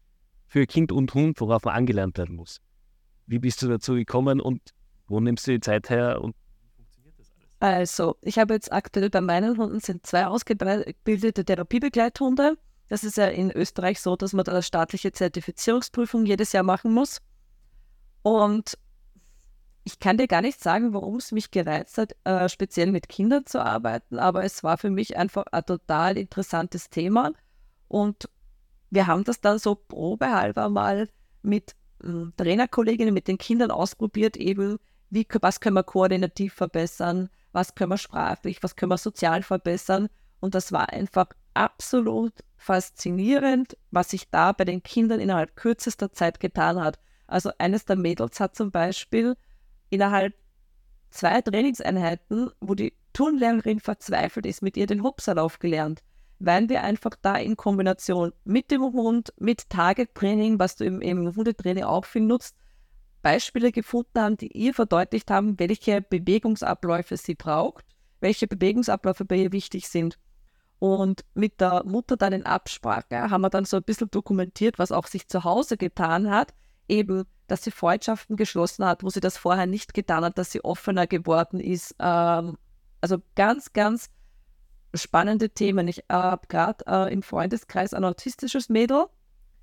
[0.49, 2.61] für Kind und Hund, worauf man angelernt werden muss.
[3.27, 4.61] Wie bist du dazu gekommen und
[5.09, 6.35] wo nimmst du die Zeit her und?
[7.59, 12.59] Also, ich habe jetzt aktuell bei meinen Hunden sind zwei ausgebildete Therapiebegleithunde.
[12.89, 16.93] Das ist ja in Österreich so, dass man da eine staatliche Zertifizierungsprüfung jedes Jahr machen
[16.93, 17.21] muss.
[18.23, 18.77] Und
[19.85, 23.47] ich kann dir gar nicht sagen, warum es mich gereizt hat, äh, speziell mit Kindern
[23.47, 27.33] zu arbeiten, aber es war für mich einfach ein total interessantes Thema.
[27.89, 28.29] Und
[28.91, 31.09] wir haben das dann so probehalber mal
[31.43, 31.77] mit
[32.37, 34.79] Trainerkolleginnen mit den Kindern ausprobiert, eben,
[35.11, 40.09] wie, was können wir koordinativ verbessern, was können wir sprachlich, was können wir sozial verbessern.
[40.41, 46.41] Und das war einfach absolut faszinierend, was sich da bei den Kindern innerhalb kürzester Zeit
[46.41, 46.99] getan hat.
[47.27, 49.37] Also eines der Mädels hat zum Beispiel
[49.89, 50.35] innerhalb
[51.11, 56.03] zwei Trainingseinheiten, wo die Turnlehrerin verzweifelt ist, mit ihr den Hopserlauf gelernt
[56.39, 61.35] weil wir einfach da in Kombination mit dem Hund, mit Target-Training, was du im, im
[61.35, 62.57] Hundetraining auch viel nutzt,
[63.23, 67.85] Beispiele gefunden haben, die ihr verdeutlicht haben, welche Bewegungsabläufe sie braucht,
[68.21, 70.19] welche Bewegungsabläufe bei ihr wichtig sind.
[70.79, 74.93] Und mit der Mutter dann in Absprache haben wir dann so ein bisschen dokumentiert, was
[74.93, 76.55] auch sich zu Hause getan hat.
[76.87, 80.63] Eben, dass sie Freundschaften geschlossen hat, wo sie das vorher nicht getan hat, dass sie
[80.63, 81.95] offener geworden ist.
[81.99, 82.59] Ähm,
[83.01, 84.11] also ganz, ganz
[84.97, 85.89] spannende Themen.
[85.89, 89.07] Ich habe gerade äh, im Freundeskreis ein autistisches Mädel.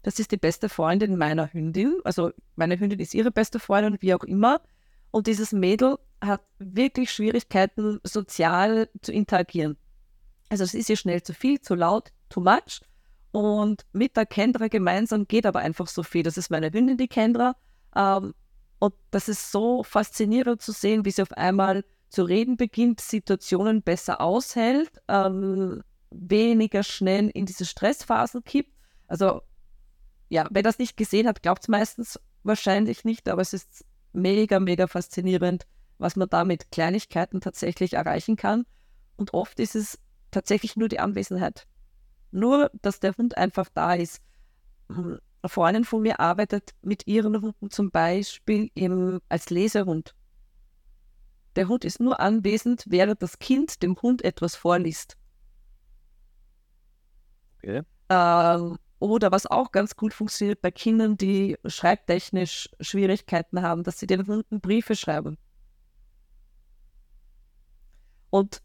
[0.01, 1.97] Das ist die beste Freundin meiner Hündin.
[2.03, 4.61] Also meine Hündin ist ihre beste Freundin, wie auch immer.
[5.11, 9.77] Und dieses Mädel hat wirklich Schwierigkeiten, sozial zu interagieren.
[10.49, 12.81] Also es ist ihr schnell zu viel, zu laut, too much.
[13.31, 16.23] Und mit der Kendra gemeinsam geht aber einfach so viel.
[16.23, 17.55] Das ist meine Hündin, die Kendra.
[17.95, 18.33] Ähm,
[18.79, 23.81] und das ist so faszinierend zu sehen, wie sie auf einmal zu reden beginnt, Situationen
[23.81, 28.71] besser aushält, ähm, weniger schnell in diese Stressphasen kippt.
[29.07, 29.41] Also
[30.29, 34.59] ja, wer das nicht gesehen hat, glaubt es meistens wahrscheinlich nicht, aber es ist mega,
[34.59, 35.65] mega faszinierend,
[35.97, 38.65] was man da mit Kleinigkeiten tatsächlich erreichen kann.
[39.17, 39.97] Und oft ist es
[40.29, 41.65] tatsächlich nur die Anwesenheit.
[42.29, 44.21] Nur, dass der Hund einfach da ist.
[44.87, 50.13] Eine Freundin von mir arbeitet mit ihren Hunden zum Beispiel im, als Lesehund.
[51.55, 55.17] Der Hund ist nur anwesend, während das Kind dem Hund etwas vorliest.
[57.57, 57.83] Okay.
[58.09, 64.07] Ähm, oder was auch ganz gut funktioniert bei Kindern, die schreibtechnisch Schwierigkeiten haben, dass sie
[64.07, 65.37] den Hunden Briefe schreiben.
[68.29, 68.61] Und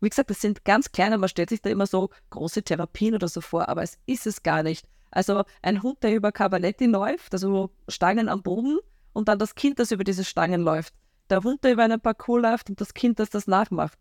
[0.00, 3.28] wie gesagt, das sind ganz kleine, man stellt sich da immer so große Therapien oder
[3.28, 4.86] so vor, aber es ist es gar nicht.
[5.10, 8.78] Also ein Hund, der über Cavaletti läuft, also Stangen am Boden
[9.12, 10.94] und dann das Kind, das über diese Stangen läuft
[11.30, 13.98] der Hund, der über einen Parcours läuft und das Kind, das das nachmacht.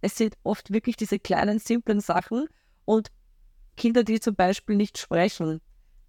[0.00, 2.46] Es sind oft wirklich diese kleinen, simplen Sachen
[2.84, 3.10] und
[3.76, 5.60] Kinder, die zum Beispiel nicht sprechen,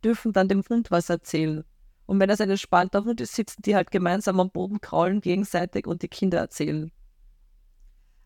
[0.03, 1.63] dürfen dann dem Hund was erzählen.
[2.05, 5.87] Und wenn es ein entspannter Hund ist, sitzen die halt gemeinsam am Boden, kraulen gegenseitig
[5.87, 6.91] und die Kinder erzählen.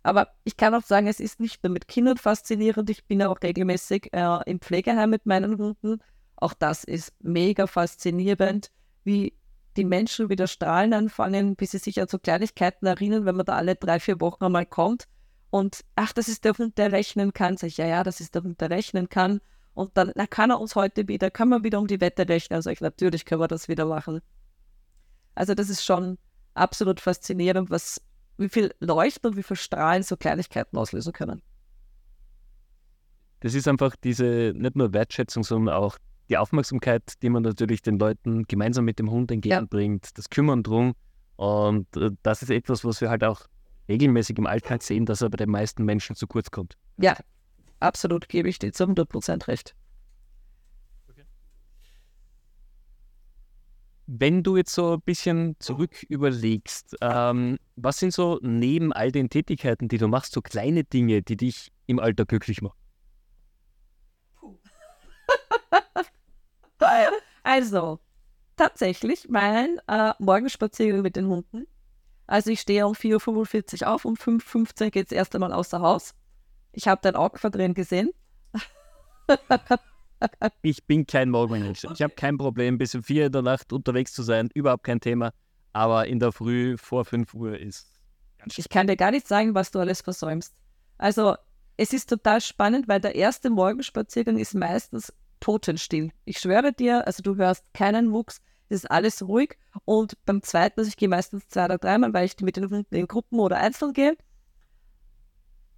[0.03, 2.89] Aber ich kann auch sagen, es ist nicht nur mit Kindern faszinierend.
[2.89, 6.01] Ich bin auch regelmäßig äh, im Pflegeheim mit meinen Hunden.
[6.35, 8.71] Auch das ist mega faszinierend,
[9.03, 9.33] wie
[9.79, 13.55] die Menschen wieder strahlen anfangen, bis sie sich an so Kleinigkeiten erinnern, wenn man da
[13.55, 15.05] alle drei, vier Wochen einmal kommt.
[15.49, 17.55] Und ach, das ist der Hund, der rechnen kann.
[17.55, 19.39] Sag ich, ja, ja, das ist der Hund, der rechnen kann.
[19.73, 22.57] Und dann, na, kann er uns heute wieder, kann man wieder um die Wette rechnen.
[22.57, 24.19] Also ich, natürlich können wir das wieder machen.
[25.33, 26.17] Also das ist schon
[26.53, 28.01] absolut faszinierend, was,
[28.37, 31.41] wie viel Leuchten und wie viel Strahlen so Kleinigkeiten auslösen können.
[33.39, 35.97] Das ist einfach diese, nicht nur Wertschätzung, sondern auch
[36.29, 40.11] die Aufmerksamkeit, die man natürlich den Leuten gemeinsam mit dem Hund entgegenbringt, ja.
[40.15, 40.93] das Kümmern drum.
[41.35, 43.47] Und äh, das ist etwas, was wir halt auch
[43.87, 46.77] regelmäßig im Alltag sehen, dass er bei den meisten Menschen zu kurz kommt.
[46.97, 47.17] Ja,
[47.79, 49.75] absolut gebe ich dir zu 100% recht.
[54.11, 59.29] Wenn du jetzt so ein bisschen zurück überlegst, ähm, was sind so neben all den
[59.29, 62.78] Tätigkeiten, die du machst, so kleine Dinge, die dich im Alter glücklich machen?
[67.43, 67.99] Also,
[68.55, 71.65] tatsächlich mein äh, Morgenspaziergang mit den Hunden.
[72.27, 75.79] Also ich stehe um 4.45 Uhr auf, um 5.15 Uhr geht es erst einmal außer
[75.81, 76.13] Haus.
[76.73, 78.11] Ich habe dein Auge verdrehen gesehen.
[80.61, 81.85] ich bin kein Morgenmensch.
[81.85, 84.99] Ich habe kein Problem, bis um 4 in der Nacht unterwegs zu sein, überhaupt kein
[84.99, 85.31] Thema.
[85.73, 87.87] Aber in der Früh vor 5 Uhr ist
[88.37, 88.63] ganz schön.
[88.63, 90.53] Ich kann dir gar nicht sagen, was du alles versäumst.
[90.97, 91.35] Also
[91.77, 96.11] es ist total spannend, weil der erste Morgenspaziergang ist meistens totenstill.
[96.25, 99.57] Ich schwöre dir, also du hörst keinen Mucks, es ist alles ruhig.
[99.85, 103.07] Und beim zweiten, also ich gehe meistens zwei oder dreimal, weil ich mit den Hunden
[103.07, 104.15] Gruppen oder einzeln gehe.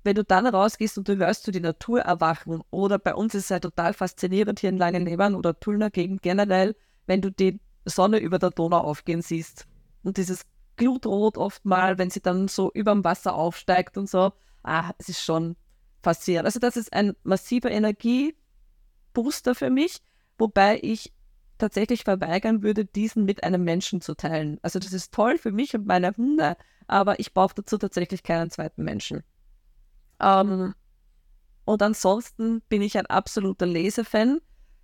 [0.04, 3.46] Wenn du dann rausgehst und du hörst du die Natur erwachen, oder bei uns ist
[3.46, 8.18] es halt total faszinierend hier in Langenlebern oder Tullner Gegend generell, wenn du die Sonne
[8.18, 9.68] über der Donau aufgehen siehst.
[10.04, 10.46] Und dieses
[10.76, 14.34] Glutrot oft mal, wenn sie dann so über dem Wasser aufsteigt und so.
[14.64, 15.56] Ah, es ist schon
[16.02, 16.48] faszinierend.
[16.48, 18.36] Also das ist ein massiver Energie,
[19.14, 20.02] Booster für mich,
[20.38, 21.14] wobei ich
[21.58, 24.60] tatsächlich verweigern würde, diesen mit einem Menschen zu teilen.
[24.64, 26.58] Also das ist toll für mich und meine Hunde,
[26.88, 29.24] aber ich brauche dazu tatsächlich keinen zweiten Menschen.
[30.20, 30.74] Ähm,
[31.66, 34.40] und ansonsten bin ich ein absoluter Lesefan.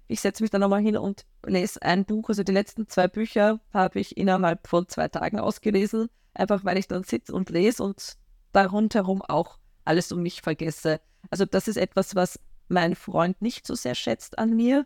[0.07, 2.29] Ich setze mich dann nochmal hin und lese ein Buch.
[2.29, 6.87] Also die letzten zwei Bücher habe ich innerhalb von zwei Tagen ausgelesen, einfach weil ich
[6.87, 8.17] dann sitze und lese und
[8.53, 11.01] da rundherum auch alles um mich vergesse.
[11.29, 14.85] Also das ist etwas, was mein Freund nicht so sehr schätzt an mir,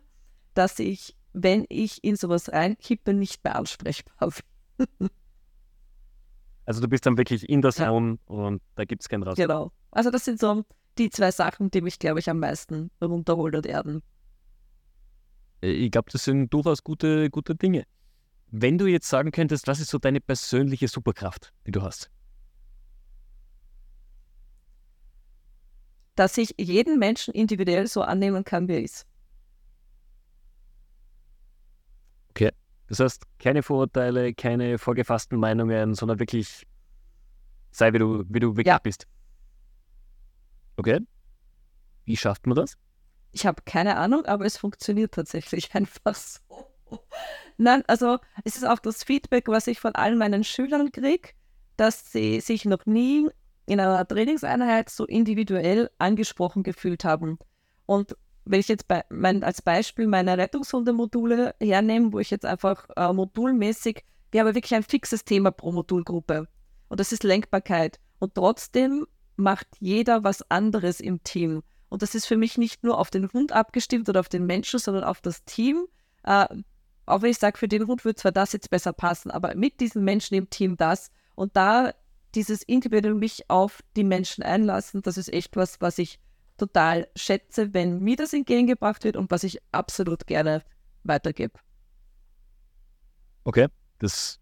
[0.54, 4.30] dass ich, wenn ich in sowas reinkippe, nicht mehr ansprechbar
[4.78, 5.10] bin.
[6.66, 8.34] also du bist dann wirklich in der Zone ja.
[8.34, 9.36] und da gibt es keinen Raus.
[9.36, 9.72] Genau.
[9.90, 10.64] Also das sind so
[10.98, 14.02] die zwei Sachen, die mich, glaube ich, am meisten runterholen werden.
[15.62, 17.84] Äh, ich glaube, das sind durchaus gute, gute Dinge.
[18.50, 22.10] Wenn du jetzt sagen könntest, was ist so deine persönliche Superkraft, die du hast?
[26.14, 29.06] Dass ich jeden Menschen individuell so annehmen kann, wie er ist.
[32.30, 32.50] Okay.
[32.88, 36.66] Das heißt, keine Vorurteile, keine vorgefassten Meinungen, sondern wirklich
[37.70, 38.78] sei, wie du, wie du wirklich ja.
[38.78, 39.06] bist.
[40.76, 41.00] Okay.
[42.04, 42.76] Wie schafft man das?
[43.32, 46.40] Ich habe keine Ahnung, aber es funktioniert tatsächlich einfach so.
[47.56, 51.30] Nein, also es ist auch das Feedback, was ich von allen meinen Schülern kriege,
[51.76, 53.28] dass sie sich noch nie
[53.72, 57.38] in einer Trainingseinheit so individuell angesprochen gefühlt haben.
[57.86, 62.88] Und wenn ich jetzt bei, mein, als Beispiel meine Rettungshundemodule hernehme, wo ich jetzt einfach
[62.96, 66.48] äh, modulmäßig, wir haben wirklich ein fixes Thema pro Modulgruppe.
[66.88, 67.98] Und das ist Lenkbarkeit.
[68.18, 69.06] Und trotzdem
[69.36, 71.62] macht jeder was anderes im Team.
[71.88, 74.78] Und das ist für mich nicht nur auf den Hund abgestimmt oder auf den Menschen,
[74.80, 75.86] sondern auf das Team.
[76.24, 76.46] Äh,
[77.06, 79.80] auch wenn ich sage, für den Hund würde zwar das jetzt besser passen, aber mit
[79.80, 81.10] diesen Menschen im Team das.
[81.34, 81.92] Und da
[82.34, 86.18] dieses individuell mich auf die Menschen einlassen, das ist echt was, was ich
[86.56, 90.62] total schätze, wenn mir das entgegengebracht wird und was ich absolut gerne
[91.04, 91.54] weitergebe.
[93.44, 93.66] Okay,
[93.98, 94.38] das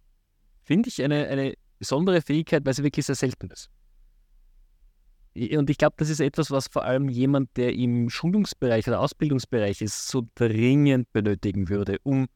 [0.64, 3.70] finde ich eine, eine besondere Fähigkeit, weil sie wirklich sehr selten ist.
[5.34, 9.80] Und ich glaube, das ist etwas, was vor allem jemand, der im Schulungsbereich oder Ausbildungsbereich
[9.80, 12.26] ist, so dringend benötigen würde, um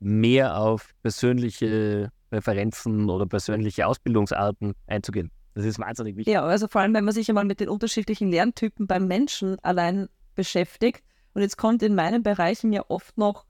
[0.00, 5.30] mehr auf persönliche Präferenzen oder persönliche Ausbildungsarten einzugehen.
[5.54, 6.32] Das ist wahnsinnig wichtig.
[6.32, 10.08] Ja, also vor allem, wenn man sich einmal mit den unterschiedlichen Lerntypen beim Menschen allein
[10.34, 11.02] beschäftigt.
[11.34, 13.44] Und jetzt kommt in meinen Bereichen ja oft noch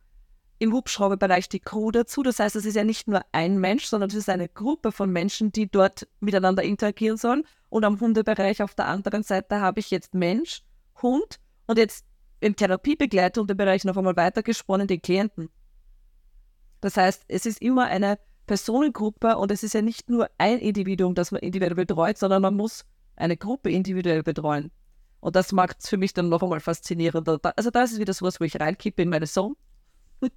[0.59, 2.25] im Hubschrauberbereich die Crew dazu.
[2.25, 5.11] Das heißt, es ist ja nicht nur ein Mensch, sondern es ist eine Gruppe von
[5.11, 7.45] Menschen, die dort miteinander interagieren sollen.
[7.69, 10.63] Und am Hundebereich auf der anderen Seite habe ich jetzt Mensch,
[11.01, 12.05] Hund und jetzt
[12.41, 15.51] im Therapiebegleiter noch einmal weitergesponnen die Klienten.
[16.81, 21.15] Das heißt, es ist immer eine Personengruppe und es ist ja nicht nur ein Individuum,
[21.15, 22.85] das man individuell betreut, sondern man muss
[23.17, 24.71] eine Gruppe individuell betreuen.
[25.21, 27.39] Und das macht es für mich dann noch einmal faszinierender.
[27.57, 29.55] Also das ist wieder so was, wo ich reinkippe in meine Sohn,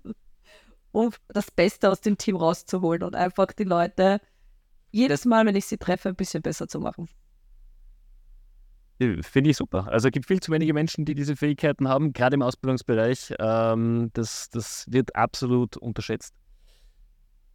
[0.91, 4.21] um das Beste aus dem Team rauszuholen und einfach die Leute
[4.91, 7.09] jedes Mal, wenn ich sie treffe, ein bisschen besser zu machen.
[8.97, 9.87] Finde ich super.
[9.89, 13.33] Also es gibt viel zu wenige Menschen, die diese Fähigkeiten haben, gerade im Ausbildungsbereich.
[13.39, 16.33] Ähm, das, das wird absolut unterschätzt.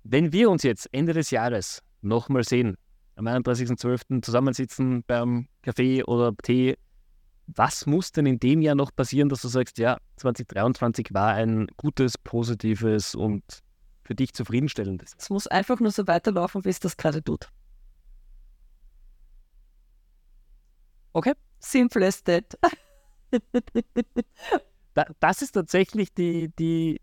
[0.03, 2.77] Wenn wir uns jetzt Ende des Jahres nochmal sehen,
[3.17, 4.23] am 31.12.
[4.23, 6.77] zusammensitzen beim Kaffee oder Tee,
[7.47, 11.67] was muss denn in dem Jahr noch passieren, dass du sagst, ja, 2023 war ein
[11.77, 13.43] gutes, positives und
[14.05, 15.15] für dich zufriedenstellendes?
[15.19, 17.49] Es muss einfach nur so weiterlaufen, wie es das gerade tut.
[21.13, 21.35] Okay.
[21.59, 22.59] Simple as that.
[25.21, 27.01] das ist tatsächlich die, die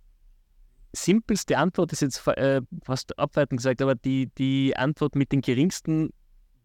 [1.03, 6.11] simpelste Antwort, ist jetzt äh, fast abwertend gesagt, aber die, die Antwort mit den geringsten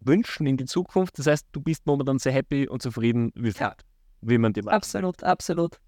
[0.00, 1.18] Wünschen in die Zukunft.
[1.18, 3.74] Das heißt, du bist momentan sehr happy und zufrieden, wie, ja.
[4.20, 4.74] wie man dir macht.
[4.74, 5.78] Absolut, absolut.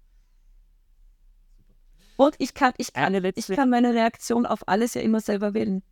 [2.17, 5.83] Und ich kann, ich, kann, ich kann meine Reaktion auf alles ja immer selber wählen.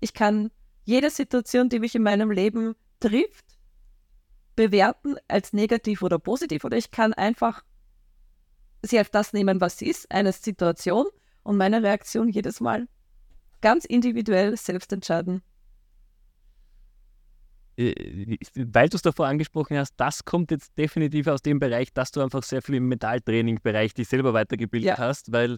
[0.00, 0.50] Ich kann
[0.84, 3.44] jede Situation, die mich in meinem Leben trifft,
[4.56, 6.64] bewerten als negativ oder positiv.
[6.64, 7.64] Oder ich kann einfach
[8.82, 11.06] sie als das nehmen, was sie ist, eine Situation
[11.42, 12.86] und meine Reaktion jedes Mal
[13.60, 15.42] ganz individuell selbst entscheiden.
[17.76, 22.10] Äh, weil du es davor angesprochen hast, das kommt jetzt definitiv aus dem Bereich, dass
[22.10, 24.98] du einfach sehr viel im Mentaltraining-Bereich dich selber weitergebildet ja.
[24.98, 25.56] hast, weil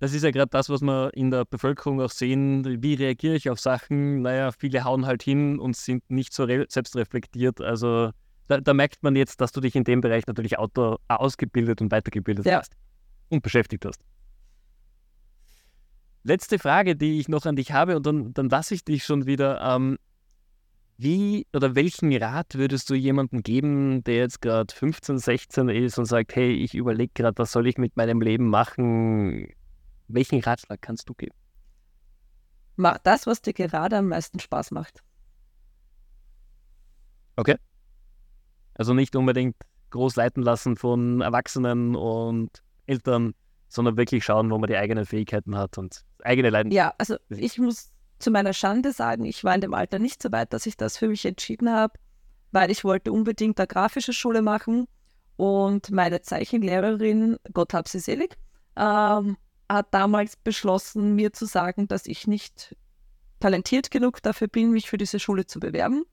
[0.00, 2.82] das ist ja gerade das, was wir in der Bevölkerung auch sehen.
[2.82, 4.22] Wie reagiere ich auf Sachen?
[4.22, 7.60] Naja, viele hauen halt hin und sind nicht so selbstreflektiert.
[7.60, 8.10] Also
[8.48, 11.90] da, da, merkt man jetzt, dass du dich in dem Bereich natürlich auto, ausgebildet und
[11.90, 12.58] weitergebildet ja.
[12.58, 12.76] hast
[13.30, 14.00] und beschäftigt hast.
[16.24, 19.26] Letzte Frage, die ich noch an dich habe, und dann, dann lasse ich dich schon
[19.26, 19.60] wieder.
[19.60, 19.98] Ähm,
[20.96, 26.04] wie oder welchen Rat würdest du jemandem geben, der jetzt gerade 15, 16 ist und
[26.04, 29.48] sagt, hey, ich überlege gerade, was soll ich mit meinem Leben machen?
[30.06, 31.34] Welchen Ratschlag kannst du geben?
[32.76, 35.00] Mach das, was dir gerade am meisten Spaß macht.
[37.36, 37.56] Okay.
[38.74, 39.56] Also nicht unbedingt
[39.90, 43.34] groß leiten lassen von Erwachsenen und Eltern,
[43.68, 46.76] sondern wirklich schauen, wo man die eigenen Fähigkeiten hat und eigene Leidenschaft.
[46.76, 50.32] Ja, also ich muss zu meiner Schande sagen, ich war in dem Alter nicht so
[50.32, 51.98] weit, dass ich das für mich entschieden habe,
[52.52, 54.86] weil ich wollte unbedingt eine grafische Schule machen
[55.36, 58.36] und meine Zeichenlehrerin, Gott hab sie selig,
[58.76, 59.36] ähm,
[59.68, 62.76] hat damals beschlossen, mir zu sagen, dass ich nicht
[63.40, 66.04] talentiert genug dafür bin, mich für diese Schule zu bewerben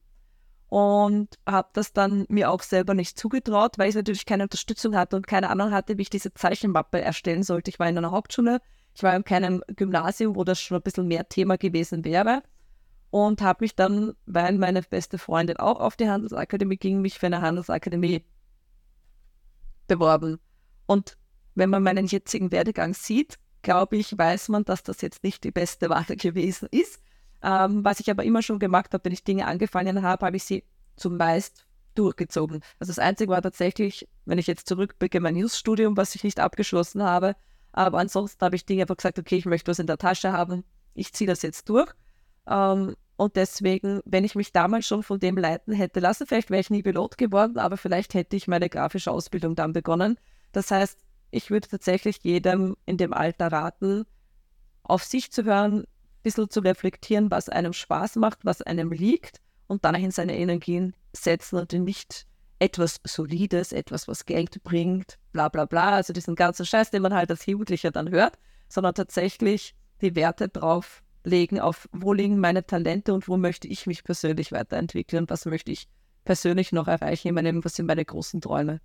[0.68, 5.18] und habe das dann mir auch selber nicht zugetraut, weil ich natürlich keine Unterstützung hatte
[5.18, 7.70] und keine Ahnung hatte, wie ich diese Zeichenmappe erstellen sollte.
[7.70, 8.62] Ich war in einer Hauptschule
[8.94, 12.44] Ich war in keinem Gymnasium, wo das schon ein bisschen mehr Thema gewesen wäre
[13.10, 17.28] und habe mich dann, weil meine beste Freundin auch auf die Handelsakademie ging, mich für
[17.28, 18.24] eine Handelsakademie
[19.88, 20.40] beworben.
[20.88, 21.18] Und
[21.56, 25.52] wenn man meinen jetzigen Werdegang sieht, glaube ich, weiß man, dass das jetzt nicht die
[25.52, 27.02] beste Wahl gewesen ist.
[27.44, 30.44] Ähm, was ich aber immer schon gemacht habe, wenn ich Dinge angefangen habe, habe ich
[30.44, 30.64] sie
[30.96, 31.66] zumeist
[31.96, 32.62] durchgezogen.
[32.80, 37.04] Also das Einzige war tatsächlich, wenn ich jetzt zurückblicke, mein News-Studium, was ich nicht abgeschlossen
[37.04, 37.36] habe.
[37.74, 40.64] Aber ansonsten habe ich Dinge einfach gesagt, okay, ich möchte was in der Tasche haben,
[40.94, 41.92] ich ziehe das jetzt durch.
[42.48, 46.62] Ähm, und deswegen, wenn ich mich damals schon von dem leiten hätte lassen, vielleicht wäre
[46.62, 50.18] ich nie Pilot geworden, aber vielleicht hätte ich meine grafische Ausbildung dann begonnen.
[50.52, 51.00] Das heißt,
[51.30, 54.06] ich würde tatsächlich jedem in dem Alter raten,
[54.84, 55.88] auf sich zu hören, ein
[56.24, 61.58] bisschen zu reflektieren, was einem Spaß macht, was einem liegt und dahin seine Energien setzen
[61.58, 62.26] und nicht
[62.62, 67.14] etwas Solides, etwas, was Geld bringt, bla bla bla, also diesen ganzen Scheiß, den man
[67.14, 68.38] halt als Jugendlicher dann hört,
[68.70, 73.88] sondern tatsächlich die Werte drauf legen, auf wo liegen meine Talente und wo möchte ich
[73.88, 75.88] mich persönlich weiterentwickeln, was möchte ich
[76.24, 78.80] persönlich noch erreichen in meinem, was sind meine großen Träume.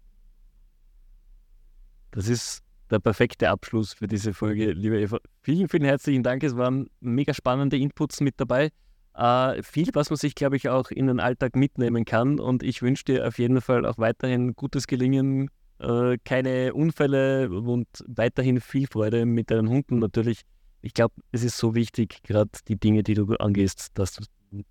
[2.13, 5.19] Das ist der perfekte Abschluss für diese Folge, liebe Eva.
[5.43, 6.43] Vielen, vielen herzlichen Dank.
[6.43, 8.71] Es waren mega spannende Inputs mit dabei.
[9.17, 12.39] Äh, viel, was man sich, glaube ich, auch in den Alltag mitnehmen kann.
[12.39, 17.87] Und ich wünsche dir auf jeden Fall auch weiterhin gutes Gelingen, äh, keine Unfälle und
[18.07, 20.43] weiterhin viel Freude mit deinen Hunden natürlich.
[20.83, 24.19] Ich glaube, es ist so wichtig, gerade die Dinge, die du angehst, dass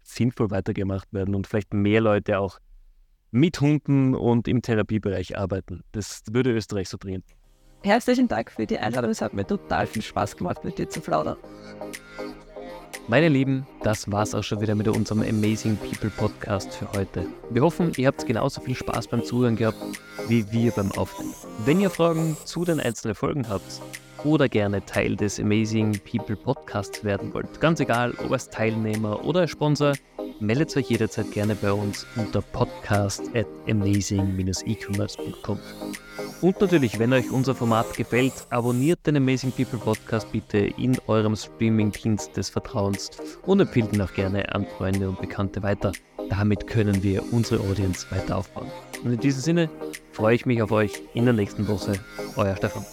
[0.04, 2.60] sinnvoll weitergemacht werden und vielleicht mehr Leute auch
[3.32, 5.84] mit Hunden und im Therapiebereich arbeiten.
[5.92, 7.24] Das würde Österreich so bringen.
[7.84, 9.12] Herzlichen Dank für die Einladung.
[9.12, 11.38] Es hat mir total viel Spaß gemacht, mit dir zu plaudern.
[13.08, 17.28] Meine Lieben, das war's auch schon wieder mit unserem Amazing People Podcast für heute.
[17.52, 19.78] Wir hoffen, ihr habt genauso viel Spaß beim Zuhören gehabt
[20.28, 21.34] wie wir beim Aufnehmen.
[21.66, 23.82] Wenn ihr Fragen zu den einzelnen Folgen habt
[24.26, 29.42] oder gerne Teil des Amazing People Podcasts werden wollt, ganz egal, ob als Teilnehmer oder
[29.42, 29.94] als Sponsor,
[30.40, 35.60] meldet euch jederzeit gerne bei uns unter podcast at amazing-ecommerce.com.
[36.42, 41.36] Und natürlich, wenn euch unser Format gefällt, abonniert den Amazing People Podcast bitte in eurem
[41.36, 43.12] Streaming-Dienst des Vertrauens
[43.46, 45.92] und empfiehlt ihn auch gerne an Freunde und Bekannte weiter.
[46.30, 48.72] Damit können wir unsere Audience weiter aufbauen.
[49.04, 49.70] Und in diesem Sinne
[50.12, 51.94] freue ich mich auf euch in der nächsten Woche.
[52.36, 52.84] Euer Stefan.